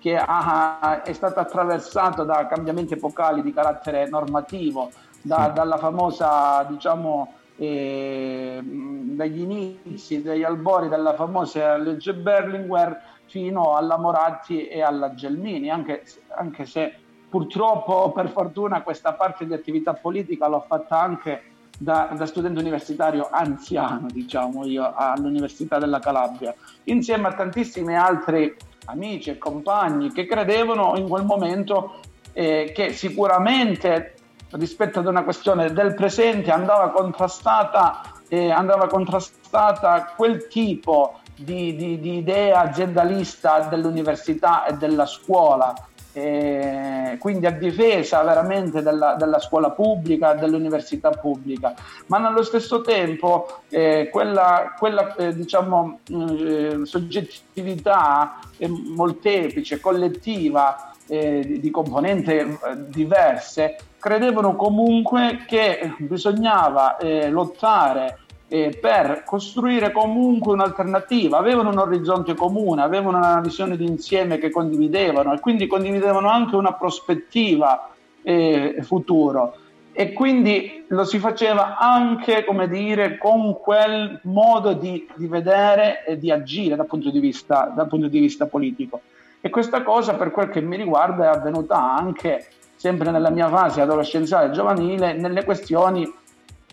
che 0.00 0.16
ha, 0.16 1.02
è 1.02 1.12
stato 1.12 1.40
attraversato 1.40 2.24
da 2.24 2.46
cambiamenti 2.46 2.94
epocali 2.94 3.42
di 3.42 3.52
carattere 3.52 4.08
normativo, 4.08 4.90
da, 5.20 5.48
dalla 5.48 5.76
famosa, 5.76 6.64
diciamo, 6.68 7.34
eh, 7.56 8.60
dagli 8.62 9.40
inizi, 9.40 10.22
dagli 10.22 10.44
albori 10.44 10.88
della 10.88 11.14
famosa 11.14 11.76
legge 11.76 12.14
Berlinguer 12.14 13.00
fino 13.26 13.74
alla 13.74 13.98
Moratti 13.98 14.66
e 14.68 14.80
alla 14.80 15.14
Gelmini, 15.14 15.68
anche, 15.68 16.04
anche 16.28 16.64
se 16.64 16.94
purtroppo 17.28 18.12
per 18.12 18.30
fortuna 18.30 18.82
questa 18.82 19.12
parte 19.12 19.46
di 19.46 19.52
attività 19.52 19.92
politica 19.92 20.46
l'ho 20.46 20.64
fatta 20.66 21.00
anche 21.00 21.42
da, 21.76 22.10
da, 22.16 22.26
studente 22.26 22.58
universitario 22.58 23.28
anziano, 23.30 24.08
diciamo 24.10 24.64
io, 24.66 24.92
all'Università 24.94 25.78
della 25.78 26.00
Calabria, 26.00 26.54
insieme 26.84 27.28
a 27.28 27.34
tantissimi 27.34 27.96
altri 27.96 28.56
amici 28.88 29.30
e 29.30 29.38
compagni 29.38 30.12
che 30.12 30.26
credevano 30.26 30.96
in 30.96 31.08
quel 31.08 31.24
momento 31.24 32.00
eh, 32.32 32.72
che 32.74 32.92
sicuramente 32.92 34.14
rispetto 34.52 35.00
ad 35.00 35.06
una 35.06 35.24
questione 35.24 35.72
del 35.72 35.94
presente 35.94 36.50
andava 36.50 36.90
contrastata, 36.90 38.00
eh, 38.28 38.50
andava 38.50 38.86
contrastata 38.86 40.14
quel 40.16 40.46
tipo 40.48 41.20
di, 41.36 41.76
di, 41.76 42.00
di 42.00 42.16
idea 42.16 42.60
aziendalista 42.60 43.60
dell'università 43.60 44.64
e 44.64 44.74
della 44.74 45.06
scuola 45.06 45.74
eh, 46.18 47.16
quindi 47.18 47.46
a 47.46 47.52
difesa 47.52 48.22
veramente 48.22 48.82
della, 48.82 49.14
della, 49.14 49.38
scuola 49.38 49.70
pubblica, 49.70 50.34
dell'università 50.34 51.10
pubblica, 51.10 51.74
ma 52.06 52.18
nello 52.18 52.42
stesso 52.42 52.80
tempo 52.80 53.60
eh, 53.68 54.08
quella, 54.10 54.74
quella 54.76 55.14
eh, 55.14 55.34
diciamo, 55.34 56.00
eh, 56.10 56.80
soggettività 56.82 58.40
molteplice, 58.66 59.78
collettiva 59.78 60.92
eh, 61.06 61.58
di 61.60 61.70
componenti 61.70 62.32
eh, 62.32 62.56
diverse, 62.88 63.76
credevano 63.98 64.56
comunque 64.56 65.44
che 65.46 65.94
bisognava 65.98 66.98
lottare 67.28 68.18
eh, 68.48 68.76
per 68.80 69.22
costruire 69.24 69.92
comunque 69.92 70.54
un'alternativa, 70.54 71.38
avevano 71.38 71.70
un 71.70 71.78
orizzonte 71.78 72.34
comune, 72.34 72.82
avevano 72.82 73.18
una 73.18 73.40
visione 73.40 73.76
d'insieme 73.76 74.38
che 74.38 74.50
condividevano 74.50 75.34
e 75.34 75.40
quindi 75.40 75.66
condividevano 75.66 76.28
anche 76.28 76.56
una 76.56 76.72
prospettiva 76.72 77.90
eh, 78.22 78.78
futuro 78.82 79.54
e 79.92 80.12
quindi 80.12 80.84
lo 80.88 81.04
si 81.04 81.18
faceva 81.18 81.76
anche, 81.76 82.44
come 82.44 82.68
dire, 82.68 83.18
con 83.18 83.58
quel 83.58 84.20
modo 84.22 84.72
di, 84.72 85.08
di 85.16 85.26
vedere 85.26 86.04
e 86.04 86.16
di 86.16 86.30
agire 86.30 86.76
dal 86.76 86.86
punto 86.86 87.10
di, 87.10 87.18
vista, 87.18 87.72
dal 87.74 87.88
punto 87.88 88.06
di 88.06 88.20
vista 88.20 88.46
politico. 88.46 89.00
E 89.40 89.50
questa 89.50 89.82
cosa, 89.82 90.14
per 90.14 90.30
quel 90.30 90.50
che 90.50 90.60
mi 90.60 90.76
riguarda, 90.76 91.24
è 91.24 91.36
avvenuta 91.36 91.96
anche 91.96 92.46
sempre 92.76 93.10
nella 93.10 93.30
mia 93.30 93.48
fase 93.48 93.80
adolescenziale 93.80 94.46
e 94.46 94.50
giovanile, 94.52 95.14
nelle 95.14 95.42
questioni 95.42 96.08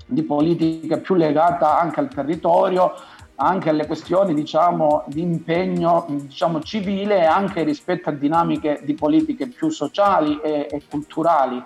di 0.06 0.24
politica 0.24 0.98
più 0.98 1.16
legata 1.16 1.80
anche 1.80 2.00
al 2.00 2.10
territorio, 2.10 2.94
anche 3.36 3.70
alle 3.70 3.86
questioni 3.86 4.34
diciamo, 4.34 5.04
di 5.08 5.22
impegno 5.22 6.06
diciamo, 6.08 6.62
civile 6.62 7.20
e 7.20 7.26
anche 7.26 7.64
rispetto 7.64 8.10
a 8.10 8.14
dinamiche 8.14 8.82
di 8.84 8.94
politiche 8.94 9.48
più 9.48 9.70
sociali 9.70 10.40
e, 10.42 10.68
e 10.70 10.82
culturali. 10.90 11.62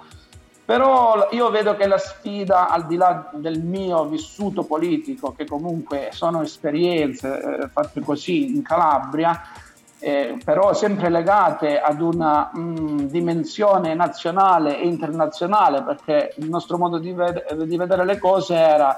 Però 0.65 1.29
io 1.31 1.49
vedo 1.49 1.75
che 1.75 1.87
la 1.87 1.97
sfida, 1.97 2.69
al 2.69 2.85
di 2.85 2.95
là 2.95 3.31
del 3.33 3.59
mio 3.59 4.05
vissuto 4.05 4.63
politico, 4.63 5.33
che 5.33 5.45
comunque 5.45 6.09
sono 6.11 6.43
esperienze 6.43 7.41
eh, 7.63 7.67
fatte 7.69 8.01
così 8.01 8.55
in 8.55 8.61
Calabria, 8.61 9.41
eh, 9.99 10.37
però 10.43 10.73
sempre 10.73 11.09
legate 11.09 11.79
ad 11.79 11.99
una 12.01 12.49
mh, 12.53 12.59
mm, 12.59 12.97
dimensione 13.07 13.93
nazionale 13.93 14.79
e 14.79 14.87
internazionale, 14.87 15.83
perché 15.83 16.33
il 16.37 16.49
nostro 16.49 16.77
modo 16.77 16.97
di, 16.97 17.11
ved- 17.11 17.63
di 17.63 17.77
vedere 17.77 18.05
le 18.05 18.17
cose 18.17 18.55
era 18.55 18.95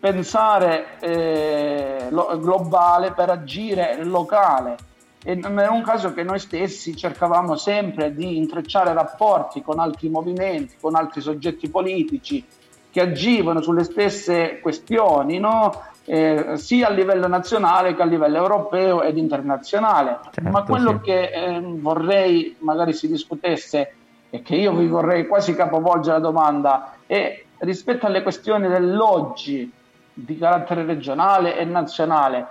pensare 0.00 0.98
eh, 0.98 2.08
lo- 2.10 2.36
globale 2.40 3.12
per 3.12 3.30
agire 3.30 4.02
locale. 4.02 4.76
e 5.24 5.36
non 5.36 5.60
era 5.60 5.70
un 5.70 5.82
caso 5.82 6.12
che 6.12 6.24
noi 6.24 6.40
stessi 6.40 6.96
cercavamo 6.96 7.54
sempre 7.54 8.12
di 8.12 8.36
intrecciare 8.36 8.92
rapporti 8.92 9.62
con 9.62 9.78
altri 9.78 10.08
movimenti, 10.08 10.74
con 10.80 10.96
altri 10.96 11.20
soggetti 11.20 11.68
politici 11.68 12.44
che 12.92 13.00
agivano 13.00 13.62
sulle 13.62 13.84
stesse 13.84 14.60
questioni, 14.60 15.38
no? 15.38 15.82
eh, 16.04 16.56
sia 16.56 16.88
a 16.88 16.90
livello 16.90 17.26
nazionale 17.26 17.94
che 17.94 18.02
a 18.02 18.04
livello 18.04 18.36
europeo 18.36 19.02
ed 19.02 19.16
internazionale. 19.16 20.18
Certo, 20.30 20.50
Ma 20.50 20.62
quello 20.62 20.98
sì. 20.98 21.10
che 21.10 21.30
eh, 21.30 21.60
vorrei 21.62 22.54
magari 22.58 22.92
si 22.92 23.08
discutesse 23.08 23.94
e 24.28 24.42
che 24.42 24.56
io 24.56 24.74
vi 24.74 24.86
vorrei 24.86 25.26
quasi 25.26 25.54
capovolgere 25.54 26.18
la 26.18 26.22
domanda 26.22 26.94
è 27.06 27.42
rispetto 27.58 28.06
alle 28.06 28.22
questioni 28.22 28.68
dell'oggi 28.68 29.72
di 30.12 30.36
carattere 30.36 30.84
regionale 30.84 31.56
e 31.56 31.64
nazionale 31.64 32.46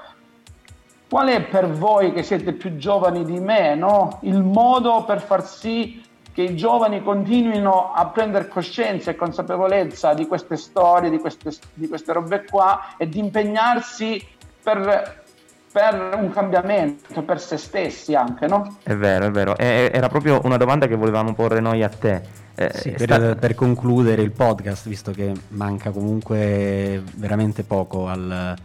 Qual 1.11 1.27
è 1.27 1.41
per 1.41 1.69
voi, 1.69 2.13
che 2.13 2.23
siete 2.23 2.53
più 2.53 2.77
giovani 2.77 3.25
di 3.25 3.37
me, 3.37 3.75
no? 3.75 4.19
il 4.21 4.41
modo 4.41 5.03
per 5.03 5.19
far 5.19 5.45
sì 5.45 6.00
che 6.33 6.43
i 6.43 6.55
giovani 6.55 7.03
continuino 7.03 7.91
a 7.93 8.07
prendere 8.07 8.47
coscienza 8.47 9.11
e 9.11 9.15
consapevolezza 9.15 10.13
di 10.13 10.27
queste 10.27 10.55
storie, 10.55 11.09
di 11.09 11.19
queste, 11.19 11.51
di 11.73 11.87
queste 11.87 12.13
robe 12.13 12.45
qua 12.49 12.95
e 12.97 13.09
di 13.09 13.19
impegnarsi 13.19 14.25
per, 14.63 15.23
per, 15.71 16.17
un 16.17 16.31
cambiamento, 16.31 17.21
per 17.23 17.41
se 17.41 17.57
stessi 17.57 18.15
anche, 18.15 18.47
no? 18.47 18.77
È 18.83 18.95
vero, 18.95 19.25
è 19.25 19.31
vero. 19.31 19.57
E, 19.57 19.91
era 19.93 20.07
proprio 20.07 20.39
una 20.43 20.57
domanda 20.57 20.87
che 20.87 20.95
volevamo 20.95 21.33
porre 21.33 21.59
noi 21.59 21.83
a 21.83 21.89
te. 21.89 22.39
Eh, 22.55 22.71
sì, 22.73 22.91
per, 22.91 23.13
sta... 23.13 23.35
per, 23.35 23.55
concludere 23.55 24.21
il 24.21 24.31
podcast, 24.31 24.87
visto 24.87 25.11
che 25.11 25.33
manca 25.49 25.91
comunque 25.91 27.01
veramente 27.15 27.63
poco 27.63 28.07
al, 28.07 28.55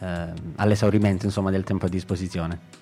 eh, 0.00 0.32
all'esaurimento 0.56 1.26
insomma, 1.26 1.50
del 1.50 1.64
tempo 1.64 1.86
a 1.86 1.88
disposizione. 1.88 2.80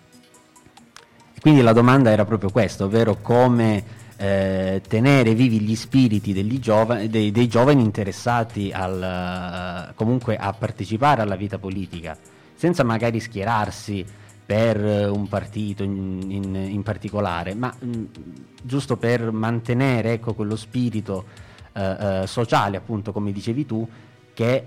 Quindi 1.41 1.63
la 1.63 1.73
domanda 1.73 2.11
era 2.11 2.27
proprio 2.27 2.51
questa, 2.51 2.85
ovvero 2.85 3.17
come 3.23 3.83
eh, 4.19 4.83
tenere 4.87 5.35
vivi 5.35 5.61
gli 5.61 5.75
spiriti 5.75 6.35
giovani, 6.61 7.09
dei, 7.09 7.31
dei, 7.31 7.49
giovani 7.49 7.83
interessati 7.83 8.71
al, 8.71 9.89
uh, 9.89 9.95
comunque 9.95 10.37
a 10.37 10.53
partecipare 10.53 11.23
alla 11.23 11.37
vita 11.37 11.57
politica, 11.57 12.15
senza 12.55 12.85
magari 12.85 13.21
schierarsi 13.21 14.05
per 14.45 14.77
un 15.11 15.29
partito 15.29 15.83
in, 15.83 16.27
in, 16.29 16.55
in 16.55 16.83
particolare, 16.83 17.55
ma 17.55 17.75
mh, 17.79 18.03
giusto 18.63 18.99
per 18.99 19.31
mantenere 19.31 20.13
ecco, 20.13 20.35
quello 20.35 20.57
spirito 20.57 21.25
uh, 21.73 21.81
uh, 21.81 22.27
sociale, 22.27 22.77
appunto 22.77 23.13
come 23.13 23.33
dicevi 23.33 23.65
tu, 23.65 23.89
che 24.35 24.67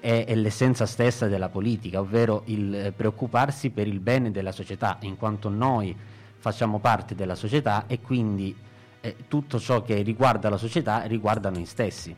è, 0.00 0.24
è, 0.26 0.34
l'essenza 0.34 0.86
stessa 0.86 1.26
della 1.26 1.48
politica, 1.48 2.00
ovvero 2.00 2.42
il 2.46 2.74
eh, 2.74 2.92
preoccuparsi 2.92 3.70
per 3.70 3.86
il 3.86 4.00
bene 4.00 4.30
della 4.30 4.52
società, 4.52 4.98
in 5.00 5.16
quanto 5.16 5.48
noi 5.48 5.96
facciamo 6.38 6.78
parte 6.78 7.14
della 7.14 7.34
società 7.34 7.84
e 7.86 8.00
quindi 8.00 8.56
eh, 9.00 9.16
tutto 9.28 9.58
ciò 9.58 9.82
che 9.82 10.02
riguarda 10.02 10.48
la 10.48 10.56
società 10.56 11.02
riguarda 11.02 11.50
noi 11.50 11.66
stessi. 11.66 12.14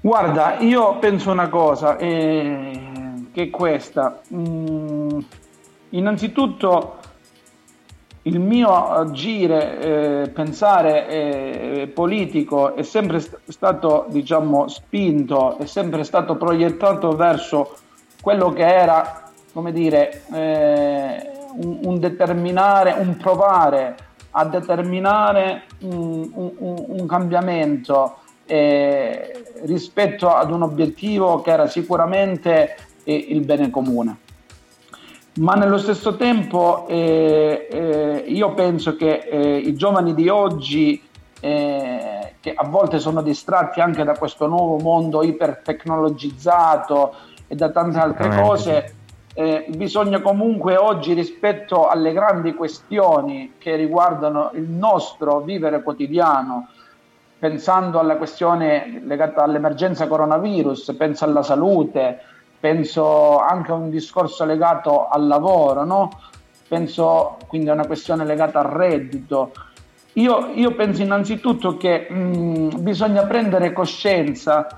Guarda, 0.00 0.58
io 0.58 0.98
penso 0.98 1.30
una 1.30 1.48
cosa, 1.48 1.96
eh, 1.96 3.28
che 3.32 3.42
è 3.42 3.50
questa. 3.50 4.20
Mm, 4.34 5.20
innanzitutto 5.90 7.01
il 8.22 8.38
mio 8.38 8.70
agire, 8.70 9.80
eh, 9.80 10.28
pensare 10.28 11.08
eh, 11.08 11.86
politico 11.88 12.76
è 12.76 12.82
sempre 12.82 13.18
st- 13.18 13.38
stato 13.48 14.06
diciamo, 14.10 14.68
spinto, 14.68 15.58
è 15.58 15.66
sempre 15.66 16.04
stato 16.04 16.36
proiettato 16.36 17.16
verso 17.16 17.76
quello 18.20 18.52
che 18.52 18.64
era, 18.64 19.28
come 19.52 19.72
dire, 19.72 20.22
eh, 20.32 21.30
un, 21.56 21.80
un, 21.82 21.98
determinare, 21.98 22.94
un 22.96 23.16
provare 23.16 23.96
a 24.30 24.44
determinare 24.44 25.64
un, 25.80 26.30
un, 26.32 26.84
un 26.86 27.06
cambiamento 27.06 28.18
eh, 28.46 29.44
rispetto 29.64 30.32
ad 30.32 30.52
un 30.52 30.62
obiettivo 30.62 31.40
che 31.40 31.50
era 31.50 31.66
sicuramente 31.66 32.76
eh, 33.02 33.14
il 33.14 33.40
bene 33.40 33.68
comune 33.68 34.21
ma 35.34 35.54
nello 35.54 35.78
stesso 35.78 36.16
tempo 36.16 36.86
eh, 36.88 37.66
eh, 37.70 38.24
io 38.26 38.52
penso 38.52 38.96
che 38.96 39.26
eh, 39.30 39.56
i 39.56 39.74
giovani 39.74 40.14
di 40.14 40.28
oggi, 40.28 41.02
eh, 41.40 42.34
che 42.38 42.52
a 42.54 42.66
volte 42.66 42.98
sono 42.98 43.22
distratti 43.22 43.80
anche 43.80 44.04
da 44.04 44.14
questo 44.14 44.46
nuovo 44.46 44.76
mondo 44.78 45.22
ipertecnologizzato 45.22 47.14
e 47.46 47.54
da 47.54 47.70
tante 47.70 47.98
altre 47.98 48.28
cose, 48.42 48.94
eh, 49.34 49.64
bisogna 49.70 50.20
comunque 50.20 50.76
oggi 50.76 51.14
rispetto 51.14 51.88
alle 51.88 52.12
grandi 52.12 52.52
questioni 52.52 53.54
che 53.56 53.74
riguardano 53.76 54.50
il 54.52 54.68
nostro 54.68 55.40
vivere 55.40 55.82
quotidiano, 55.82 56.68
pensando 57.38 57.98
alla 57.98 58.16
questione 58.16 59.00
legata 59.04 59.42
all'emergenza 59.42 60.06
coronavirus, 60.06 60.94
penso 60.98 61.24
alla 61.24 61.42
salute, 61.42 62.20
penso 62.62 63.40
anche 63.40 63.72
a 63.72 63.74
un 63.74 63.90
discorso 63.90 64.44
legato 64.44 65.08
al 65.08 65.26
lavoro, 65.26 65.84
no? 65.84 66.10
penso 66.68 67.38
quindi 67.48 67.70
a 67.70 67.72
una 67.72 67.86
questione 67.86 68.24
legata 68.24 68.60
al 68.60 68.66
reddito. 68.66 69.50
Io, 70.12 70.52
io 70.54 70.72
penso 70.76 71.02
innanzitutto 71.02 71.76
che 71.76 72.06
mh, 72.08 72.14
mm, 72.14 72.68
bisogna 72.78 73.24
prendere 73.24 73.72
coscienza 73.72 74.68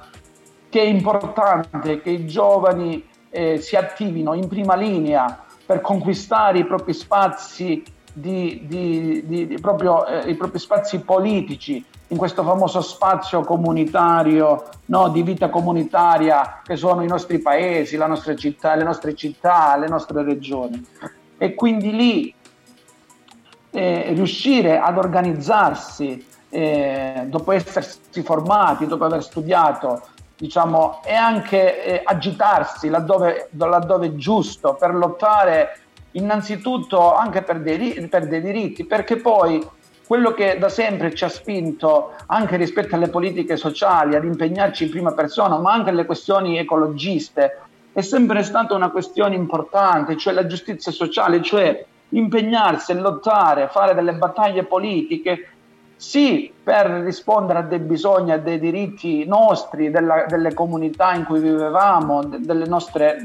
che 0.71 0.81
è 0.81 0.87
importante 0.87 2.01
che 2.01 2.09
i 2.09 2.27
giovani 2.27 3.07
eh, 3.29 3.59
si 3.59 3.77
attivino 3.77 4.33
in 4.33 4.49
prima 4.49 4.75
linea 4.77 5.45
per 5.67 5.83
conquistare 5.83 6.61
i 6.61 6.65
propri 6.65 6.95
spazi, 6.95 7.83
di, 8.11 8.63
di, 8.65 9.23
di, 9.27 9.59
proprio, 9.61 10.07
eh, 10.07 10.31
i 10.31 10.37
propri 10.37 10.59
spazi 10.59 11.01
politici, 11.01 11.85
in 12.15 12.21
questo 12.21 12.45
famoso 12.45 12.81
spazio 12.81 13.41
comunitario, 13.41 14.69
no, 14.87 15.09
di 15.09 15.23
vita 15.25 15.49
comunitaria 15.49 16.61
che 16.63 16.77
sono 16.77 17.03
i 17.03 17.09
nostri 17.09 17.41
paesi, 17.41 17.99
città, 18.37 18.77
le 18.77 18.85
nostre 18.85 19.15
città, 19.17 19.77
le 19.77 19.89
nostre 19.89 20.23
regioni. 20.23 20.87
E 21.37 21.55
quindi 21.55 21.91
lì 21.91 22.35
eh, 23.71 24.13
riuscire 24.15 24.79
ad 24.79 24.97
organizzarsi 24.97 26.25
eh, 26.51 27.25
dopo 27.27 27.51
essersi 27.51 28.23
formati, 28.23 28.87
dopo 28.87 29.07
aver 29.07 29.25
studiato, 29.25 30.03
diciamo, 30.37 31.01
e 31.05 31.15
anche 31.15 31.85
eh, 31.85 32.01
agitarsi 32.05 32.89
laddove, 32.91 33.49
laddove 33.57 34.07
è 34.07 34.15
giusto 34.15 34.75
per 34.75 34.95
lottare 34.95 35.81
innanzitutto 36.13 37.13
anche 37.13 37.43
per 37.43 37.61
dei, 37.61 38.07
per 38.07 38.29
dei 38.29 38.41
diritti, 38.41 38.85
perché 38.85 39.17
poi 39.17 39.67
quello 40.15 40.33
che 40.33 40.59
da 40.61 40.69
sempre 40.69 41.13
ci 41.13 41.25
ha 41.25 41.29
spinto 41.29 42.13
anche 42.27 42.57
rispetto 42.57 42.95
alle 42.95 43.09
politiche 43.09 43.57
sociali 43.57 44.15
ad 44.15 44.23
impegnarci 44.23 44.85
in 44.85 44.91
prima 44.91 45.13
persona, 45.13 45.59
ma 45.59 45.73
anche 45.73 45.91
alle 45.91 46.07
questioni 46.07 46.57
ecologiste, 46.57 47.63
è 47.93 48.01
sempre 48.01 48.45
stata 48.45 48.77
una 48.77 48.91
questione 48.91 49.35
importante, 49.35 50.17
cioè 50.17 50.33
la 50.33 50.47
giustizia 50.47 50.93
sociale, 50.93 51.43
cioè 51.43 51.85
impegnarsi 52.11 52.93
e 52.93 52.95
lottare, 52.95 53.67
fare 53.67 53.93
delle 53.93 54.13
battaglie 54.13 54.63
politiche, 54.63 55.49
sì, 55.97 56.53
per 56.63 56.87
rispondere 56.87 57.59
a 57.59 57.63
dei 57.63 57.81
bisogni, 57.81 58.31
a 58.31 58.39
dei 58.39 58.61
diritti 58.61 59.25
nostri, 59.25 59.91
della, 59.91 60.27
delle 60.29 60.55
comunità 60.55 61.13
in 61.15 61.25
cui 61.25 61.41
vivevamo, 61.41 62.23
delle 62.23 62.67
nostre, 62.67 63.17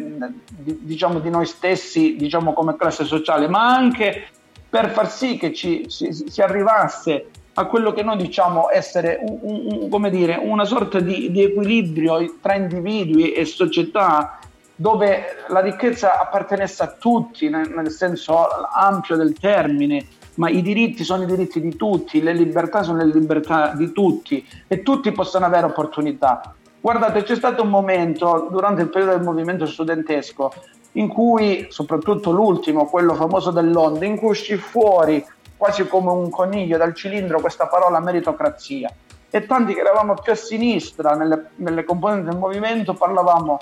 diciamo 0.57 1.19
di 1.19 1.29
noi 1.29 1.45
stessi, 1.45 2.15
diciamo 2.15 2.53
come 2.53 2.75
classe 2.75 3.03
sociale, 3.03 3.47
ma 3.47 3.67
anche 3.67 4.29
per 4.69 4.91
far 4.91 5.09
sì 5.09 5.37
che 5.37 5.53
ci, 5.53 5.85
si, 5.87 6.11
si 6.11 6.41
arrivasse 6.41 7.29
a 7.53 7.65
quello 7.65 7.91
che 7.91 8.03
noi 8.03 8.17
diciamo 8.17 8.69
essere 8.71 9.19
un, 9.21 9.39
un, 9.41 9.87
un, 9.91 10.09
dire, 10.09 10.39
una 10.41 10.63
sorta 10.63 10.99
di, 10.99 11.31
di, 11.31 11.43
equilibrio 11.43 12.35
tra 12.41 12.55
individui 12.55 13.33
e 13.33 13.43
società 13.45 14.39
dove 14.75 15.43
la 15.49 15.59
ricchezza 15.59 16.21
appartenesse 16.21 16.83
a 16.83 16.95
tutti 16.97 17.49
nel, 17.49 17.69
nel 17.69 17.91
senso 17.91 18.47
ampio 18.47 19.17
del 19.17 19.37
termine, 19.37 20.05
ma 20.35 20.49
i 20.49 20.61
diritti 20.61 21.03
sono 21.03 21.23
i 21.23 21.25
diritti 21.25 21.59
di 21.59 21.75
tutti, 21.75 22.21
le 22.21 22.33
libertà 22.33 22.81
sono 22.81 22.99
le 22.99 23.11
libertà 23.13 23.73
di 23.75 23.91
tutti 23.91 24.45
e 24.67 24.81
tutti 24.81 25.11
possono 25.11 25.45
avere 25.45 25.65
opportunità. 25.65 26.53
Guardate, 26.79 27.23
c'è 27.23 27.35
stato 27.35 27.63
un 27.63 27.69
momento 27.69 28.47
durante 28.49 28.83
il 28.83 28.87
periodo 28.87 29.17
del 29.17 29.25
movimento 29.25 29.65
studentesco 29.65 30.53
in 30.93 31.07
cui, 31.07 31.67
soprattutto 31.69 32.31
l'ultimo, 32.31 32.85
quello 32.85 33.13
famoso 33.13 33.51
dell'Onda, 33.51 34.05
in 34.05 34.17
cui 34.17 34.29
uscì 34.29 34.55
fuori 34.55 35.23
quasi 35.55 35.85
come 35.87 36.11
un 36.11 36.29
coniglio 36.29 36.77
dal 36.77 36.95
cilindro 36.95 37.41
questa 37.41 37.67
parola 37.67 37.99
meritocrazia. 37.99 38.89
E 39.29 39.45
tanti 39.45 39.73
che 39.73 39.81
eravamo 39.81 40.15
più 40.15 40.31
a 40.31 40.35
sinistra 40.35 41.15
nelle, 41.15 41.51
nelle 41.57 41.83
componenti 41.83 42.29
del 42.29 42.37
movimento 42.37 42.93
parlavamo 42.93 43.59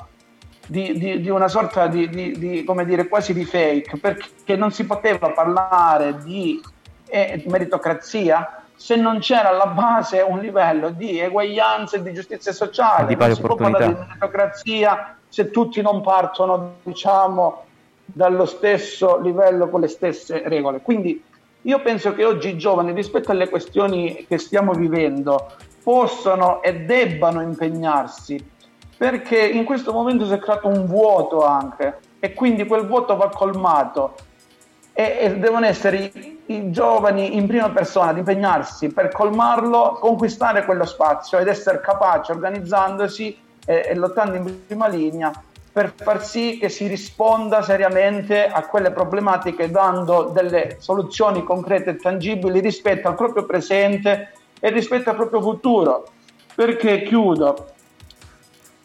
di, 0.68 0.98
di, 0.98 1.22
di 1.22 1.30
una 1.30 1.48
sorta 1.48 1.88
di, 1.88 2.10
di, 2.10 2.64
come 2.64 2.86
dire, 2.86 3.08
quasi 3.08 3.34
di 3.34 3.46
fake, 3.46 3.98
perché 3.98 4.56
non 4.56 4.72
si 4.72 4.86
poteva 4.86 5.32
parlare 5.32 6.18
di 6.24 6.62
eh, 7.08 7.44
meritocrazia 7.48 8.57
se 8.78 8.96
non 8.96 9.18
c'era 9.18 9.50
alla 9.50 9.66
base 9.66 10.22
un 10.22 10.38
livello 10.40 10.92
di 10.92 11.20
eguaglianza 11.20 11.98
e 11.98 12.04
di 12.04 12.14
giustizia 12.14 12.54
sociale, 12.54 13.08
di 13.08 13.18
pari 13.18 13.32
non 13.32 13.36
si 13.36 13.42
può 13.42 13.56
parlare 13.56 13.88
di 13.88 14.00
meritocrazia 14.00 15.18
se 15.28 15.50
tutti 15.50 15.82
non 15.82 16.02
partono, 16.02 16.76
diciamo, 16.84 17.66
dallo 18.06 18.46
stesso 18.46 19.20
livello 19.20 19.68
con 19.68 19.82
le 19.82 19.88
stesse 19.88 20.44
regole. 20.46 20.82
Quindi 20.82 21.22
io 21.64 21.82
penso 21.82 22.14
che 22.14 22.24
oggi 22.24 22.50
i 22.50 22.58
giovani, 22.58 22.94
rispetto 22.94 23.32
alle 23.32 23.50
questioni 23.50 24.26
che 24.28 24.38
stiamo 24.38 24.74
vivendo, 24.74 25.54
possano 25.84 26.62
e 26.62 26.82
debbano 26.82 27.42
impegnarsi, 27.42 28.52
perché 28.96 29.40
in 29.40 29.64
questo 29.66 29.92
momento 29.92 30.26
si 30.26 30.34
è 30.34 30.38
creato 30.38 30.68
un 30.68 30.86
vuoto 30.86 31.44
anche 31.44 32.00
e 32.20 32.34
quindi 32.34 32.66
quel 32.66 32.86
vuoto 32.86 33.18
va 33.18 33.30
colmato 33.30 34.16
e, 35.00 35.18
e 35.20 35.38
devono 35.38 35.68
essere 35.68 35.98
i, 35.98 36.40
i, 36.48 36.72
giovani 36.72 37.36
in 37.36 37.46
prima 37.46 37.70
persona 37.70 38.10
ad 38.10 38.18
impegnarsi 38.18 38.88
per 38.88 39.12
colmarlo, 39.12 39.92
conquistare 40.00 40.66
quello 40.66 40.86
spazio 40.86 41.38
ed 41.38 41.48
essere 41.48 41.82
capaci, 41.82 42.32
organizzandosi 42.32 43.38
e, 43.64 43.86
e 43.90 43.94
lottando 43.94 44.38
in 44.38 44.66
prima 44.66 44.88
linea 44.88 45.32
per 45.72 45.94
far 45.96 46.26
sì 46.26 46.58
che 46.58 46.70
si 46.70 46.88
risponda 46.88 47.62
seriamente 47.62 48.48
a 48.48 48.66
quelle 48.66 48.90
problematiche 48.90 49.70
dando 49.70 50.32
delle 50.34 50.78
soluzioni 50.80 51.44
concrete 51.44 51.92
e 51.92 51.96
tangibili 51.98 52.60
rispetto 52.60 53.08
al 53.08 53.14
proprio 53.14 53.46
presente 53.46 54.32
e 54.60 54.72
rispetto 54.72 55.12
al 55.12 55.16
proprio 55.16 55.40
futuro. 55.44 56.08
Perché 56.56 57.04
chiudo, 57.04 57.68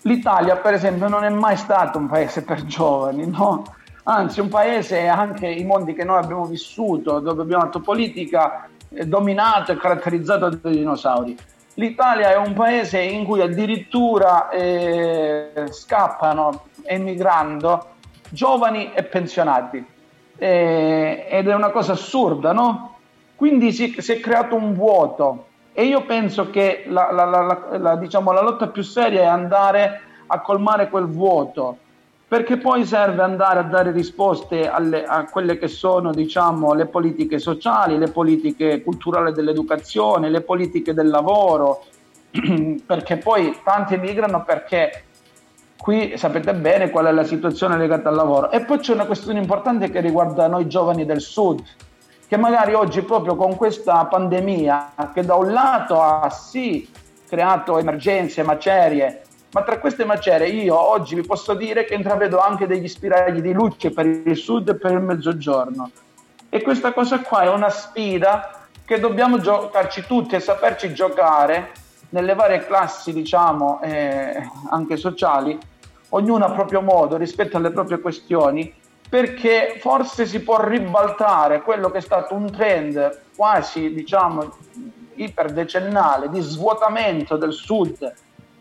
l'Italia 0.02 0.56
per 0.56 0.74
esempio 0.74 1.08
non 1.08 1.24
è 1.24 1.30
mai 1.30 1.56
stato 1.56 1.96
un 1.96 2.08
paese 2.08 2.42
per 2.42 2.66
giovani, 2.66 3.26
no? 3.26 3.64
Anzi 4.04 4.40
un 4.40 4.48
paese, 4.48 5.06
anche 5.06 5.46
i 5.46 5.64
mondi 5.64 5.94
che 5.94 6.04
noi 6.04 6.18
abbiamo 6.18 6.44
vissuto, 6.44 7.20
dove 7.20 7.42
abbiamo 7.42 7.64
fatto 7.64 7.80
politica, 7.80 8.68
dominato 8.88 9.72
e 9.72 9.76
caratterizzato 9.76 10.48
dai 10.48 10.76
dinosauri. 10.76 11.36
L'Italia 11.74 12.30
è 12.32 12.36
un 12.36 12.52
paese 12.52 13.00
in 13.00 13.24
cui 13.24 13.40
addirittura 13.40 14.50
eh, 14.50 15.64
scappano 15.70 16.66
emigrando 16.84 17.86
giovani 18.28 18.92
e 18.92 19.02
pensionati 19.04 19.84
eh, 20.36 21.26
ed 21.30 21.48
è 21.48 21.54
una 21.54 21.70
cosa 21.70 21.92
assurda, 21.92 22.52
no? 22.52 22.96
Quindi 23.36 23.72
si, 23.72 23.94
si, 23.98 24.12
è 24.12 24.20
creato 24.20 24.54
un 24.54 24.74
vuoto 24.74 25.46
e 25.72 25.84
io 25.84 26.04
penso 26.04 26.50
che 26.50 26.84
la, 26.88 27.10
la, 27.10 27.78
la, 27.78 27.96
diciamo, 27.96 28.32
la 28.32 28.42
lotta 28.42 28.68
più 28.68 28.82
seria 28.82 29.22
è 29.22 29.26
andare 29.26 30.00
a 30.26 30.40
colmare 30.40 30.88
quel 30.90 31.06
vuoto 31.06 31.78
perché 32.32 32.56
poi 32.56 32.86
serve 32.86 33.20
andare 33.20 33.58
a 33.58 33.62
dare 33.64 33.90
risposte 33.90 34.66
alle, 34.66 35.04
a 35.04 35.26
quelle 35.26 35.58
che 35.58 35.68
sono 35.68 36.12
diciamo, 36.12 36.72
le 36.72 36.86
politiche 36.86 37.38
sociali, 37.38 37.98
le 37.98 38.08
politiche 38.08 38.80
culturali 38.80 39.34
dell'educazione, 39.34 40.30
le 40.30 40.40
politiche 40.40 40.94
del 40.94 41.08
lavoro, 41.08 41.84
perché 42.86 43.18
poi 43.18 43.58
tanti 43.62 43.96
emigrano 43.96 44.44
perché 44.44 45.04
qui 45.76 46.16
sapete 46.16 46.54
bene 46.54 46.88
qual 46.88 47.04
è 47.04 47.12
la 47.12 47.24
situazione 47.24 47.76
legata 47.76 48.08
al 48.08 48.14
lavoro. 48.14 48.50
E 48.50 48.64
poi 48.64 48.78
c'è 48.78 48.94
una 48.94 49.04
questione 49.04 49.38
importante 49.38 49.90
che 49.90 50.00
riguarda 50.00 50.46
noi 50.46 50.66
giovani 50.68 51.04
del 51.04 51.20
sud, 51.20 51.62
che 52.26 52.38
magari 52.38 52.72
oggi 52.72 53.02
proprio 53.02 53.36
con 53.36 53.56
questa 53.56 54.06
pandemia, 54.06 55.10
che 55.12 55.22
da 55.22 55.34
un 55.34 55.52
lato 55.52 56.00
ha 56.00 56.30
sì 56.30 56.88
creato 57.28 57.76
emergenze, 57.76 58.42
macerie, 58.42 59.24
ma 59.52 59.62
tra 59.62 59.78
queste 59.78 60.04
macerie 60.04 60.48
io 60.48 60.78
oggi 60.78 61.14
vi 61.14 61.22
posso 61.22 61.54
dire 61.54 61.84
che 61.84 61.94
intravedo 61.94 62.38
anche 62.40 62.66
degli 62.66 62.88
spiragli 62.88 63.40
di 63.40 63.52
luce 63.52 63.90
per 63.90 64.06
il 64.06 64.36
sud 64.36 64.70
e 64.70 64.74
per 64.76 64.92
il 64.92 65.00
mezzogiorno. 65.00 65.90
E 66.48 66.62
questa 66.62 66.92
cosa 66.92 67.20
qua 67.20 67.42
è 67.42 67.48
una 67.48 67.68
sfida 67.68 68.66
che 68.84 68.98
dobbiamo 68.98 69.38
giocarci 69.38 70.04
tutti 70.06 70.34
e 70.34 70.40
saperci 70.40 70.94
giocare 70.94 71.72
nelle 72.10 72.34
varie 72.34 72.64
classi, 72.66 73.12
diciamo, 73.12 73.80
eh, 73.82 74.48
anche 74.70 74.96
sociali, 74.96 75.58
ognuno 76.10 76.44
a 76.44 76.52
proprio 76.52 76.80
modo 76.80 77.16
rispetto 77.16 77.56
alle 77.56 77.70
proprie 77.70 78.00
questioni, 78.00 78.72
perché 79.08 79.76
forse 79.80 80.24
si 80.26 80.40
può 80.40 80.62
ribaltare 80.62 81.62
quello 81.62 81.90
che 81.90 81.98
è 81.98 82.02
stato 82.02 82.34
un 82.34 82.50
trend 82.50 83.20
quasi, 83.36 83.92
diciamo, 83.92 84.56
iperdecennale 85.14 86.30
di 86.30 86.40
svuotamento 86.40 87.36
del 87.36 87.52
sud 87.52 88.12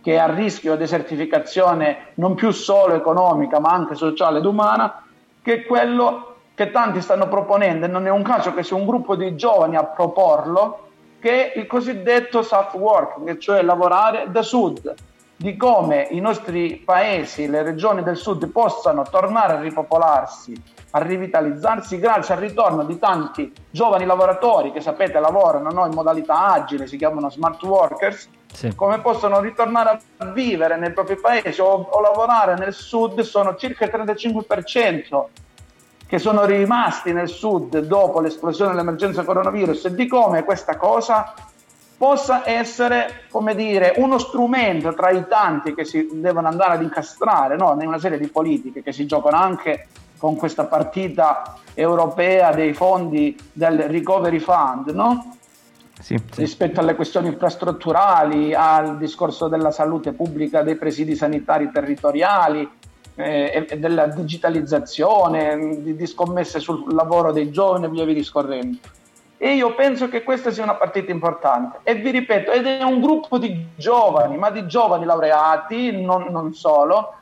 che 0.02 0.14
è 0.14 0.18
a 0.18 0.34
rischio 0.34 0.76
desertificazione 0.76 2.08
non 2.16 2.36
più 2.36 2.52
solo 2.52 2.94
economica 2.94 3.60
ma 3.60 3.70
anche 3.70 3.96
sociale 3.96 4.40
ed 4.40 4.46
umana, 4.46 5.04
che 5.42 5.54
è 5.54 5.66
quello 5.66 6.36
che 6.54 6.72
tanti 6.72 7.02
stanno 7.02 7.28
proponendo 7.28 7.86
e 7.86 7.90
non 7.90 8.06
è 8.06 8.10
un 8.10 8.24
caso 8.24 8.54
che 8.54 8.64
sia 8.64 8.76
un 8.76 8.86
gruppo 8.86 9.16
di 9.16 9.36
giovani 9.36 9.76
a 9.76 9.84
proporlo, 9.84 10.88
che 11.20 11.54
è 11.54 11.60
il 11.60 11.68
cosiddetto 11.68 12.42
soft 12.42 12.76
work, 12.76 13.38
cioè 13.38 13.62
lavorare 13.62 14.28
da 14.30 14.42
sud, 14.42 14.94
di 15.36 15.56
come 15.58 16.08
i 16.12 16.20
nostri 16.20 16.82
paesi, 16.86 17.48
le 17.48 17.64
regioni 17.64 18.04
del 18.04 18.18
sud 18.18 18.48
possano 18.48 19.04
tornare 19.10 19.54
a 19.54 19.60
ripopolarsi, 19.60 20.54
a 20.92 21.02
rivitalizzarsi 21.02 21.98
grazie 22.00 22.36
al 22.36 22.42
ritorno 22.42 22.84
di 22.84 23.00
tanti 23.00 23.52
giovani 23.70 24.06
lavoratori 24.06 24.72
che 24.72 24.82
sapete 24.82 25.20
lavorano 25.20 25.72
no, 25.72 25.86
in 25.86 25.94
modalità 25.94 26.52
agile, 26.52 26.86
si 26.86 26.98
chiamano 26.98 27.30
smart 27.32 27.62
workers, 27.64 28.30
sì. 28.52 28.74
come 28.76 29.00
possono 29.00 29.40
ritornare 29.40 30.00
a 30.18 30.26
vivere 30.26 30.78
nei 30.78 30.92
propri 30.92 31.16
paesi 31.18 31.62
o, 31.62 31.68
o 31.68 32.02
lavorare 32.02 32.56
nel 32.56 32.74
sud 32.74 33.22
sono 33.22 33.56
circa 33.56 33.86
il 33.86 33.92
35% 33.94 35.24
che 36.08 36.20
sono 36.20 36.44
rimasti 36.44 37.14
nel 37.14 37.30
sud 37.30 37.80
dopo 37.80 38.20
l'esplosione 38.20 38.72
dell'emergenza 38.72 39.24
coronavirus 39.24 39.86
e 39.86 39.96
di 39.96 40.08
come 40.08 40.44
questa 40.44 40.76
cosa 40.76 41.34
possa 42.02 42.50
essere, 42.50 43.26
come 43.30 43.54
dire, 43.54 43.94
uno 43.98 44.18
strumento 44.18 44.92
tra 44.96 45.12
i 45.12 45.28
tanti 45.28 45.76
che 45.76 45.86
si 45.86 46.10
devono 46.14 46.48
andare 46.48 46.74
ad 46.74 46.82
incastrare 46.82 47.56
no? 47.56 47.78
in 47.80 47.88
una 47.88 48.00
serie 48.00 48.18
di 48.18 48.28
politiche 48.28 48.82
che 48.82 48.92
si 48.92 49.06
giocano 49.06 49.38
anche 49.38 49.88
con 50.18 50.36
questa 50.36 50.66
partita 50.66 51.60
europea 51.76 52.52
dei 52.54 52.74
fondi 52.74 53.38
del 53.54 53.84
Recovery 53.84 54.40
Fund, 54.40 54.90
no? 54.90 55.38
Sì, 56.02 56.18
sì. 56.18 56.42
rispetto 56.42 56.80
alle 56.80 56.96
questioni 56.96 57.28
infrastrutturali, 57.28 58.54
al 58.54 58.98
discorso 58.98 59.48
della 59.48 59.72
salute 59.72 60.12
pubblica 60.14 60.64
dei 60.64 60.76
presidi 60.76 61.16
sanitari 61.16 61.72
territoriali 61.72 62.70
eh, 63.16 63.68
e 63.70 63.80
della 63.80 64.08
digitalizzazione, 64.08 65.82
di, 65.82 65.96
di, 65.96 66.06
scommesse 66.06 66.60
sul 66.60 66.94
lavoro 66.94 67.32
dei 67.32 67.52
giovani 67.52 67.86
e 67.86 67.90
via 67.90 68.06
via 68.06 68.14
discorrendo. 68.14 68.78
E 69.38 69.56
io 69.56 69.74
penso 69.74 70.08
che 70.08 70.22
questa 70.24 70.52
sia 70.52 70.64
una 70.64 70.76
partita 70.76 71.12
importante. 71.12 71.80
E 71.84 71.96
vi 71.96 72.12
ripeto, 72.12 72.52
ed 72.52 72.68
è 72.68 72.84
un 72.84 73.02
gruppo 73.02 73.40
di 73.40 73.66
giovani, 73.76 74.38
ma 74.38 74.52
di 74.52 74.68
giovani 74.68 75.06
laureati, 75.06 76.00
non, 76.00 76.28
non 76.30 76.54
solo, 76.54 77.16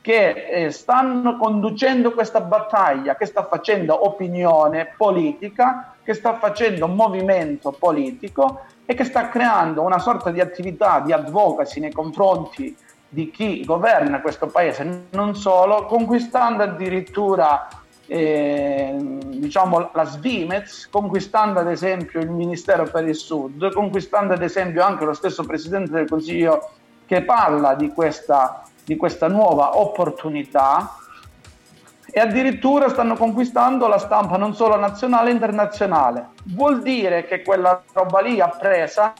che 0.00 0.46
eh, 0.48 0.70
stanno 0.70 1.36
conducendo 1.36 2.12
questa 2.12 2.40
battaglia, 2.40 3.16
che 3.16 3.26
sta 3.26 3.44
facendo 3.44 4.06
opinione 4.06 4.94
politica, 4.96 5.96
che 6.10 6.14
sta 6.16 6.38
facendo 6.38 6.88
movimento 6.88 7.70
politico 7.70 8.62
e 8.84 8.94
che 8.94 9.04
sta 9.04 9.28
creando 9.28 9.82
una 9.82 10.00
sorta 10.00 10.32
di 10.32 10.40
attività 10.40 10.98
di 10.98 11.12
advocacy 11.12 11.78
nei 11.78 11.92
confronti 11.92 12.76
di 13.08 13.30
chi 13.30 13.64
governa 13.64 14.20
questo 14.20 14.48
paese, 14.48 15.04
non 15.10 15.36
solo, 15.36 15.86
conquistando 15.86 16.64
addirittura 16.64 17.68
eh, 18.08 18.96
diciamo, 18.98 19.90
la 19.92 20.04
Svimez, 20.04 20.88
conquistando 20.90 21.60
ad 21.60 21.68
esempio 21.68 22.18
il 22.18 22.30
Ministero 22.30 22.82
per 22.90 23.06
il 23.06 23.14
Sud, 23.14 23.72
conquistando 23.72 24.34
ad 24.34 24.42
esempio 24.42 24.82
anche 24.82 25.04
lo 25.04 25.14
stesso 25.14 25.44
Presidente 25.44 25.92
del 25.92 26.08
Consiglio 26.08 26.70
che 27.06 27.22
parla 27.22 27.74
di 27.74 27.88
questa 27.90 28.64
di 28.82 28.96
questa 28.96 29.28
nuova 29.28 29.78
opportunità 29.78 30.96
e 32.12 32.20
addirittura 32.20 32.88
stanno 32.88 33.16
conquistando 33.16 33.86
la 33.86 33.98
stampa 33.98 34.36
non 34.36 34.54
solo 34.54 34.76
nazionale 34.76 35.30
e 35.30 35.32
internazionale. 35.32 36.28
Vuol 36.44 36.82
dire 36.82 37.24
che 37.26 37.42
quella 37.42 37.82
roba 37.92 38.20
lì 38.20 38.40
appresa 38.40 39.14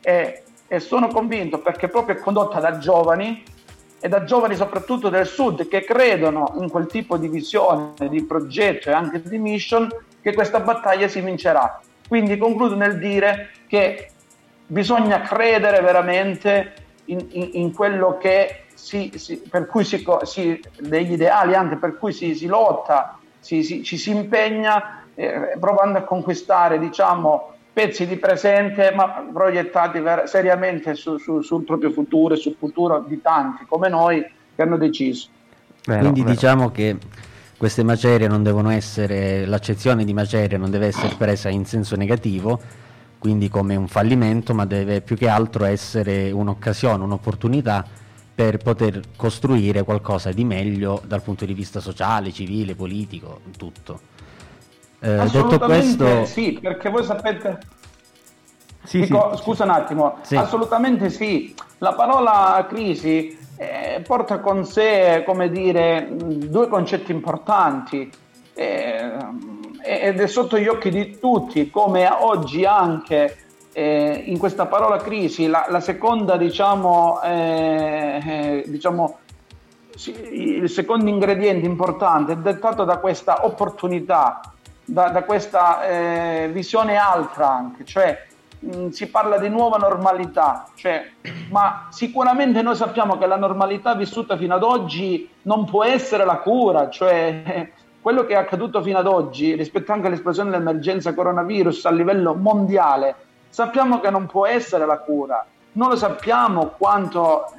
e, 0.00 0.42
e 0.66 0.80
sono 0.80 1.08
convinto 1.08 1.58
perché 1.58 1.88
proprio 1.88 2.16
è 2.16 2.18
condotta 2.18 2.58
da 2.58 2.78
giovani 2.78 3.42
e 4.00 4.08
da 4.08 4.24
giovani 4.24 4.56
soprattutto 4.56 5.08
del 5.08 5.26
sud 5.26 5.68
che 5.68 5.84
credono 5.84 6.56
in 6.60 6.70
quel 6.70 6.86
tipo 6.86 7.16
di 7.16 7.28
visione, 7.28 7.92
di 8.08 8.24
progetto 8.24 8.88
e 8.88 8.92
anche 8.92 9.22
di 9.22 9.38
mission 9.38 9.88
che 10.20 10.32
questa 10.32 10.60
battaglia 10.60 11.08
si 11.08 11.20
vincerà. 11.20 11.80
Quindi 12.08 12.36
concludo 12.36 12.74
nel 12.74 12.98
dire 12.98 13.50
che 13.68 14.10
bisogna 14.66 15.20
credere 15.20 15.80
veramente 15.80 16.72
in, 17.06 17.26
in, 17.30 17.50
in 17.52 17.72
quello 17.72 18.18
che 18.18 18.61
si, 18.74 19.12
si, 19.16 19.36
per 19.38 19.66
cui 19.66 19.84
si, 19.84 20.04
si, 20.22 20.60
degli 20.78 21.12
ideali 21.12 21.54
anche 21.54 21.76
per 21.76 21.98
cui 21.98 22.12
si, 22.12 22.34
si 22.34 22.46
lotta, 22.46 23.18
ci 23.40 23.62
si 23.62 24.10
impegna 24.10 25.02
eh, 25.14 25.56
provando 25.58 25.98
a 25.98 26.02
conquistare 26.02 26.78
diciamo, 26.78 27.52
pezzi 27.72 28.06
di 28.06 28.16
presente 28.16 28.92
ma 28.94 29.24
proiettati 29.32 29.98
ver- 30.00 30.24
seriamente 30.24 30.94
su, 30.94 31.18
su, 31.18 31.42
sul 31.42 31.64
proprio 31.64 31.90
futuro 31.90 32.34
e 32.34 32.36
sul 32.36 32.56
futuro 32.58 33.04
di 33.06 33.20
tanti 33.20 33.64
come 33.66 33.88
noi 33.88 34.24
che 34.54 34.62
hanno 34.62 34.76
deciso. 34.76 35.28
Vero, 35.84 36.00
Quindi 36.00 36.20
vero. 36.20 36.32
diciamo 36.32 36.70
che 36.70 36.96
queste 37.56 37.82
macerie 37.82 38.26
non 38.26 38.42
devono 38.42 38.70
essere, 38.70 39.46
l'accezione 39.46 40.04
di 40.04 40.12
macerie 40.12 40.58
non 40.58 40.70
deve 40.70 40.86
essere 40.86 41.14
presa 41.16 41.48
in 41.48 41.64
senso 41.64 41.94
negativo, 41.96 42.60
quindi 43.18 43.48
come 43.48 43.76
un 43.76 43.86
fallimento, 43.86 44.52
ma 44.52 44.66
deve 44.66 45.00
più 45.00 45.16
che 45.16 45.28
altro 45.28 45.64
essere 45.64 46.30
un'occasione, 46.32 47.04
un'opportunità 47.04 47.86
per 48.34 48.56
poter 48.58 49.00
costruire 49.16 49.82
qualcosa 49.82 50.32
di 50.32 50.44
meglio 50.44 51.02
dal 51.06 51.22
punto 51.22 51.44
di 51.44 51.52
vista 51.52 51.80
sociale, 51.80 52.32
civile, 52.32 52.74
politico, 52.74 53.40
tutto. 53.56 54.00
Eh, 55.00 55.28
detto 55.30 55.58
questo... 55.58 56.24
Sì, 56.24 56.58
perché 56.60 56.88
voi 56.88 57.04
sapete... 57.04 57.58
Sì, 58.84 59.00
Dico, 59.00 59.32
sì, 59.36 59.42
scusa 59.42 59.62
sì. 59.64 59.70
un 59.70 59.74
attimo, 59.76 60.18
assolutamente 60.30 61.08
sì. 61.10 61.54
La 61.78 61.92
parola 61.92 62.66
crisi 62.68 63.38
eh, 63.56 64.02
porta 64.04 64.40
con 64.40 64.64
sé, 64.64 65.22
come 65.24 65.50
dire, 65.50 66.08
due 66.16 66.66
concetti 66.68 67.12
importanti 67.12 68.10
eh, 68.54 69.12
ed 69.82 70.20
è 70.20 70.26
sotto 70.26 70.58
gli 70.58 70.66
occhi 70.66 70.90
di 70.90 71.18
tutti 71.18 71.70
come 71.70 72.08
oggi 72.08 72.64
anche 72.64 73.36
eh, 73.72 74.22
in 74.26 74.38
questa 74.38 74.66
parola 74.66 74.98
crisi 74.98 75.46
la, 75.46 75.66
la 75.68 75.80
seconda 75.80 76.36
diciamo, 76.36 77.20
eh, 77.22 78.20
eh, 78.24 78.64
diciamo 78.66 79.18
il 80.30 80.70
secondo 80.70 81.08
ingrediente 81.08 81.66
importante 81.66 82.32
è 82.32 82.36
dettato 82.36 82.84
da 82.84 82.96
questa 82.96 83.44
opportunità 83.44 84.40
da, 84.84 85.08
da 85.08 85.22
questa 85.24 85.84
eh, 85.86 86.50
visione 86.52 86.96
altra 86.96 87.50
anche 87.50 87.84
cioè 87.84 88.26
mh, 88.58 88.88
si 88.88 89.08
parla 89.08 89.38
di 89.38 89.48
nuova 89.48 89.76
normalità 89.76 90.66
cioè, 90.74 91.10
ma 91.50 91.88
sicuramente 91.90 92.62
noi 92.62 92.74
sappiamo 92.74 93.18
che 93.18 93.26
la 93.26 93.36
normalità 93.36 93.94
vissuta 93.94 94.36
fino 94.36 94.54
ad 94.54 94.62
oggi 94.62 95.28
non 95.42 95.66
può 95.66 95.84
essere 95.84 96.24
la 96.24 96.38
cura 96.38 96.88
cioè 96.88 97.70
quello 98.02 98.24
che 98.24 98.34
è 98.34 98.36
accaduto 98.36 98.82
fino 98.82 98.98
ad 98.98 99.06
oggi 99.06 99.54
rispetto 99.54 99.92
anche 99.92 100.08
all'esplosione 100.08 100.50
dell'emergenza 100.50 101.14
coronavirus 101.14 101.86
a 101.86 101.92
livello 101.92 102.34
mondiale, 102.34 103.14
sappiamo 103.52 104.00
che 104.00 104.08
non 104.08 104.24
può 104.26 104.46
essere 104.46 104.86
la 104.86 104.98
cura. 104.98 105.44
Non 105.72 105.90
lo 105.90 105.96
sappiamo 105.96 106.68
quanto 106.78 107.52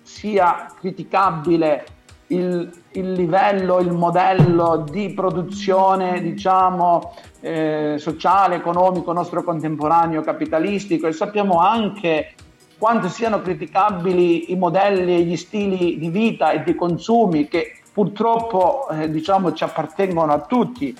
sia 0.00 0.72
criticabile 0.78 1.84
il, 2.28 2.70
il 2.92 3.12
livello, 3.12 3.80
il 3.80 3.90
modello 3.90 4.86
di 4.88 5.12
produzione, 5.12 6.22
diciamo, 6.22 7.14
eh, 7.40 7.96
sociale, 7.98 8.54
economico 8.54 9.12
nostro 9.12 9.42
contemporaneo 9.42 10.22
capitalistico 10.22 11.08
e 11.08 11.12
sappiamo 11.12 11.58
anche 11.58 12.34
quanto 12.78 13.08
siano 13.08 13.40
criticabili 13.40 14.52
i 14.52 14.56
modelli 14.56 15.16
e 15.16 15.22
gli 15.22 15.36
stili 15.36 15.98
di 15.98 16.10
vita 16.10 16.52
e 16.52 16.62
di 16.62 16.76
consumi 16.76 17.48
che 17.48 17.80
purtroppo 17.92 18.88
eh, 18.90 19.10
diciamo, 19.10 19.52
ci 19.52 19.64
appartengono 19.64 20.32
a 20.32 20.40
tutti. 20.40 20.96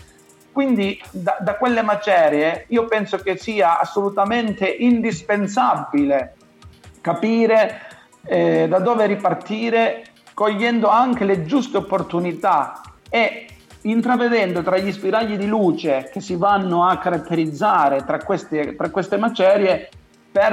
Quindi 0.54 1.02
da, 1.10 1.36
da, 1.40 1.56
quelle 1.56 1.82
macerie 1.82 2.66
io 2.68 2.84
penso 2.84 3.16
che 3.16 3.36
sia 3.36 3.80
assolutamente 3.80 4.68
indispensabile 4.68 6.36
capire 7.00 7.80
eh, 8.24 8.68
da 8.68 8.78
dove 8.78 9.04
ripartire, 9.06 10.04
cogliendo 10.32 10.88
anche 10.88 11.24
le 11.24 11.44
giuste 11.44 11.78
opportunità 11.78 12.80
e 13.10 13.48
intravedendo 13.82 14.62
tra 14.62 14.78
gli 14.78 14.92
spiragli 14.92 15.36
di 15.36 15.48
luce 15.48 16.08
che 16.12 16.20
si 16.20 16.36
vanno 16.36 16.86
a 16.86 16.98
caratterizzare 16.98 18.04
tra 18.04 18.18
queste, 18.18 18.76
tra 18.76 18.90
queste 18.90 19.16
macerie 19.16 19.88
per 20.30 20.52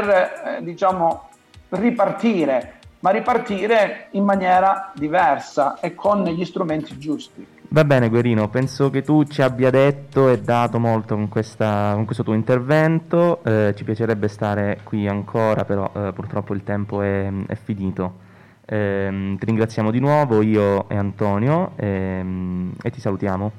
eh, 0.57 0.63
diciamo, 0.63 1.29
ripartire 1.69 2.79
ma 3.01 3.11
ripartire 3.11 4.07
in 4.11 4.23
maniera 4.23 4.91
diversa 4.95 5.79
e 5.79 5.93
con 5.93 6.23
gli 6.23 6.45
strumenti 6.45 6.97
giusti. 6.97 7.59
Va 7.73 7.85
bene 7.85 8.09
Guerino, 8.09 8.49
penso 8.49 8.89
che 8.89 9.01
tu 9.01 9.23
ci 9.23 9.41
abbia 9.41 9.69
detto 9.69 10.27
e 10.27 10.41
dato 10.41 10.77
molto 10.77 11.15
con, 11.15 11.29
questa, 11.29 11.91
con 11.93 12.03
questo 12.03 12.21
tuo 12.21 12.33
intervento, 12.33 13.41
eh, 13.45 13.73
ci 13.77 13.85
piacerebbe 13.85 14.27
stare 14.27 14.81
qui 14.83 15.07
ancora, 15.07 15.63
però 15.63 15.89
eh, 15.95 16.11
purtroppo 16.11 16.53
il 16.53 16.65
tempo 16.65 17.01
è, 17.01 17.31
è 17.47 17.55
finito. 17.55 18.15
Eh, 18.65 19.35
ti 19.39 19.45
ringraziamo 19.45 19.89
di 19.89 20.01
nuovo 20.01 20.41
io 20.41 20.89
e 20.89 20.97
Antonio 20.97 21.71
ehm, 21.77 22.73
e 22.83 22.89
ti 22.91 22.99
salutiamo. 22.99 23.51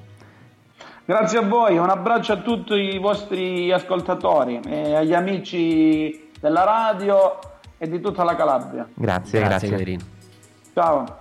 Grazie 1.07 1.39
a 1.39 1.43
voi, 1.49 1.79
un 1.79 1.89
abbraccio 1.89 2.35
a 2.35 2.37
tutti 2.43 2.75
i 2.75 2.99
vostri 2.99 3.73
ascoltatori 3.73 4.61
e 4.67 4.95
agli 4.95 5.15
amici 5.15 6.29
della 6.39 6.65
radio 6.65 7.39
e 7.79 7.89
di 7.89 7.99
tutta 7.99 8.25
la 8.25 8.37
Calabria. 8.37 8.87
Grazie, 8.93 9.41
grazie. 9.41 9.69
grazie. 9.69 9.99
Ciao. 10.75 11.21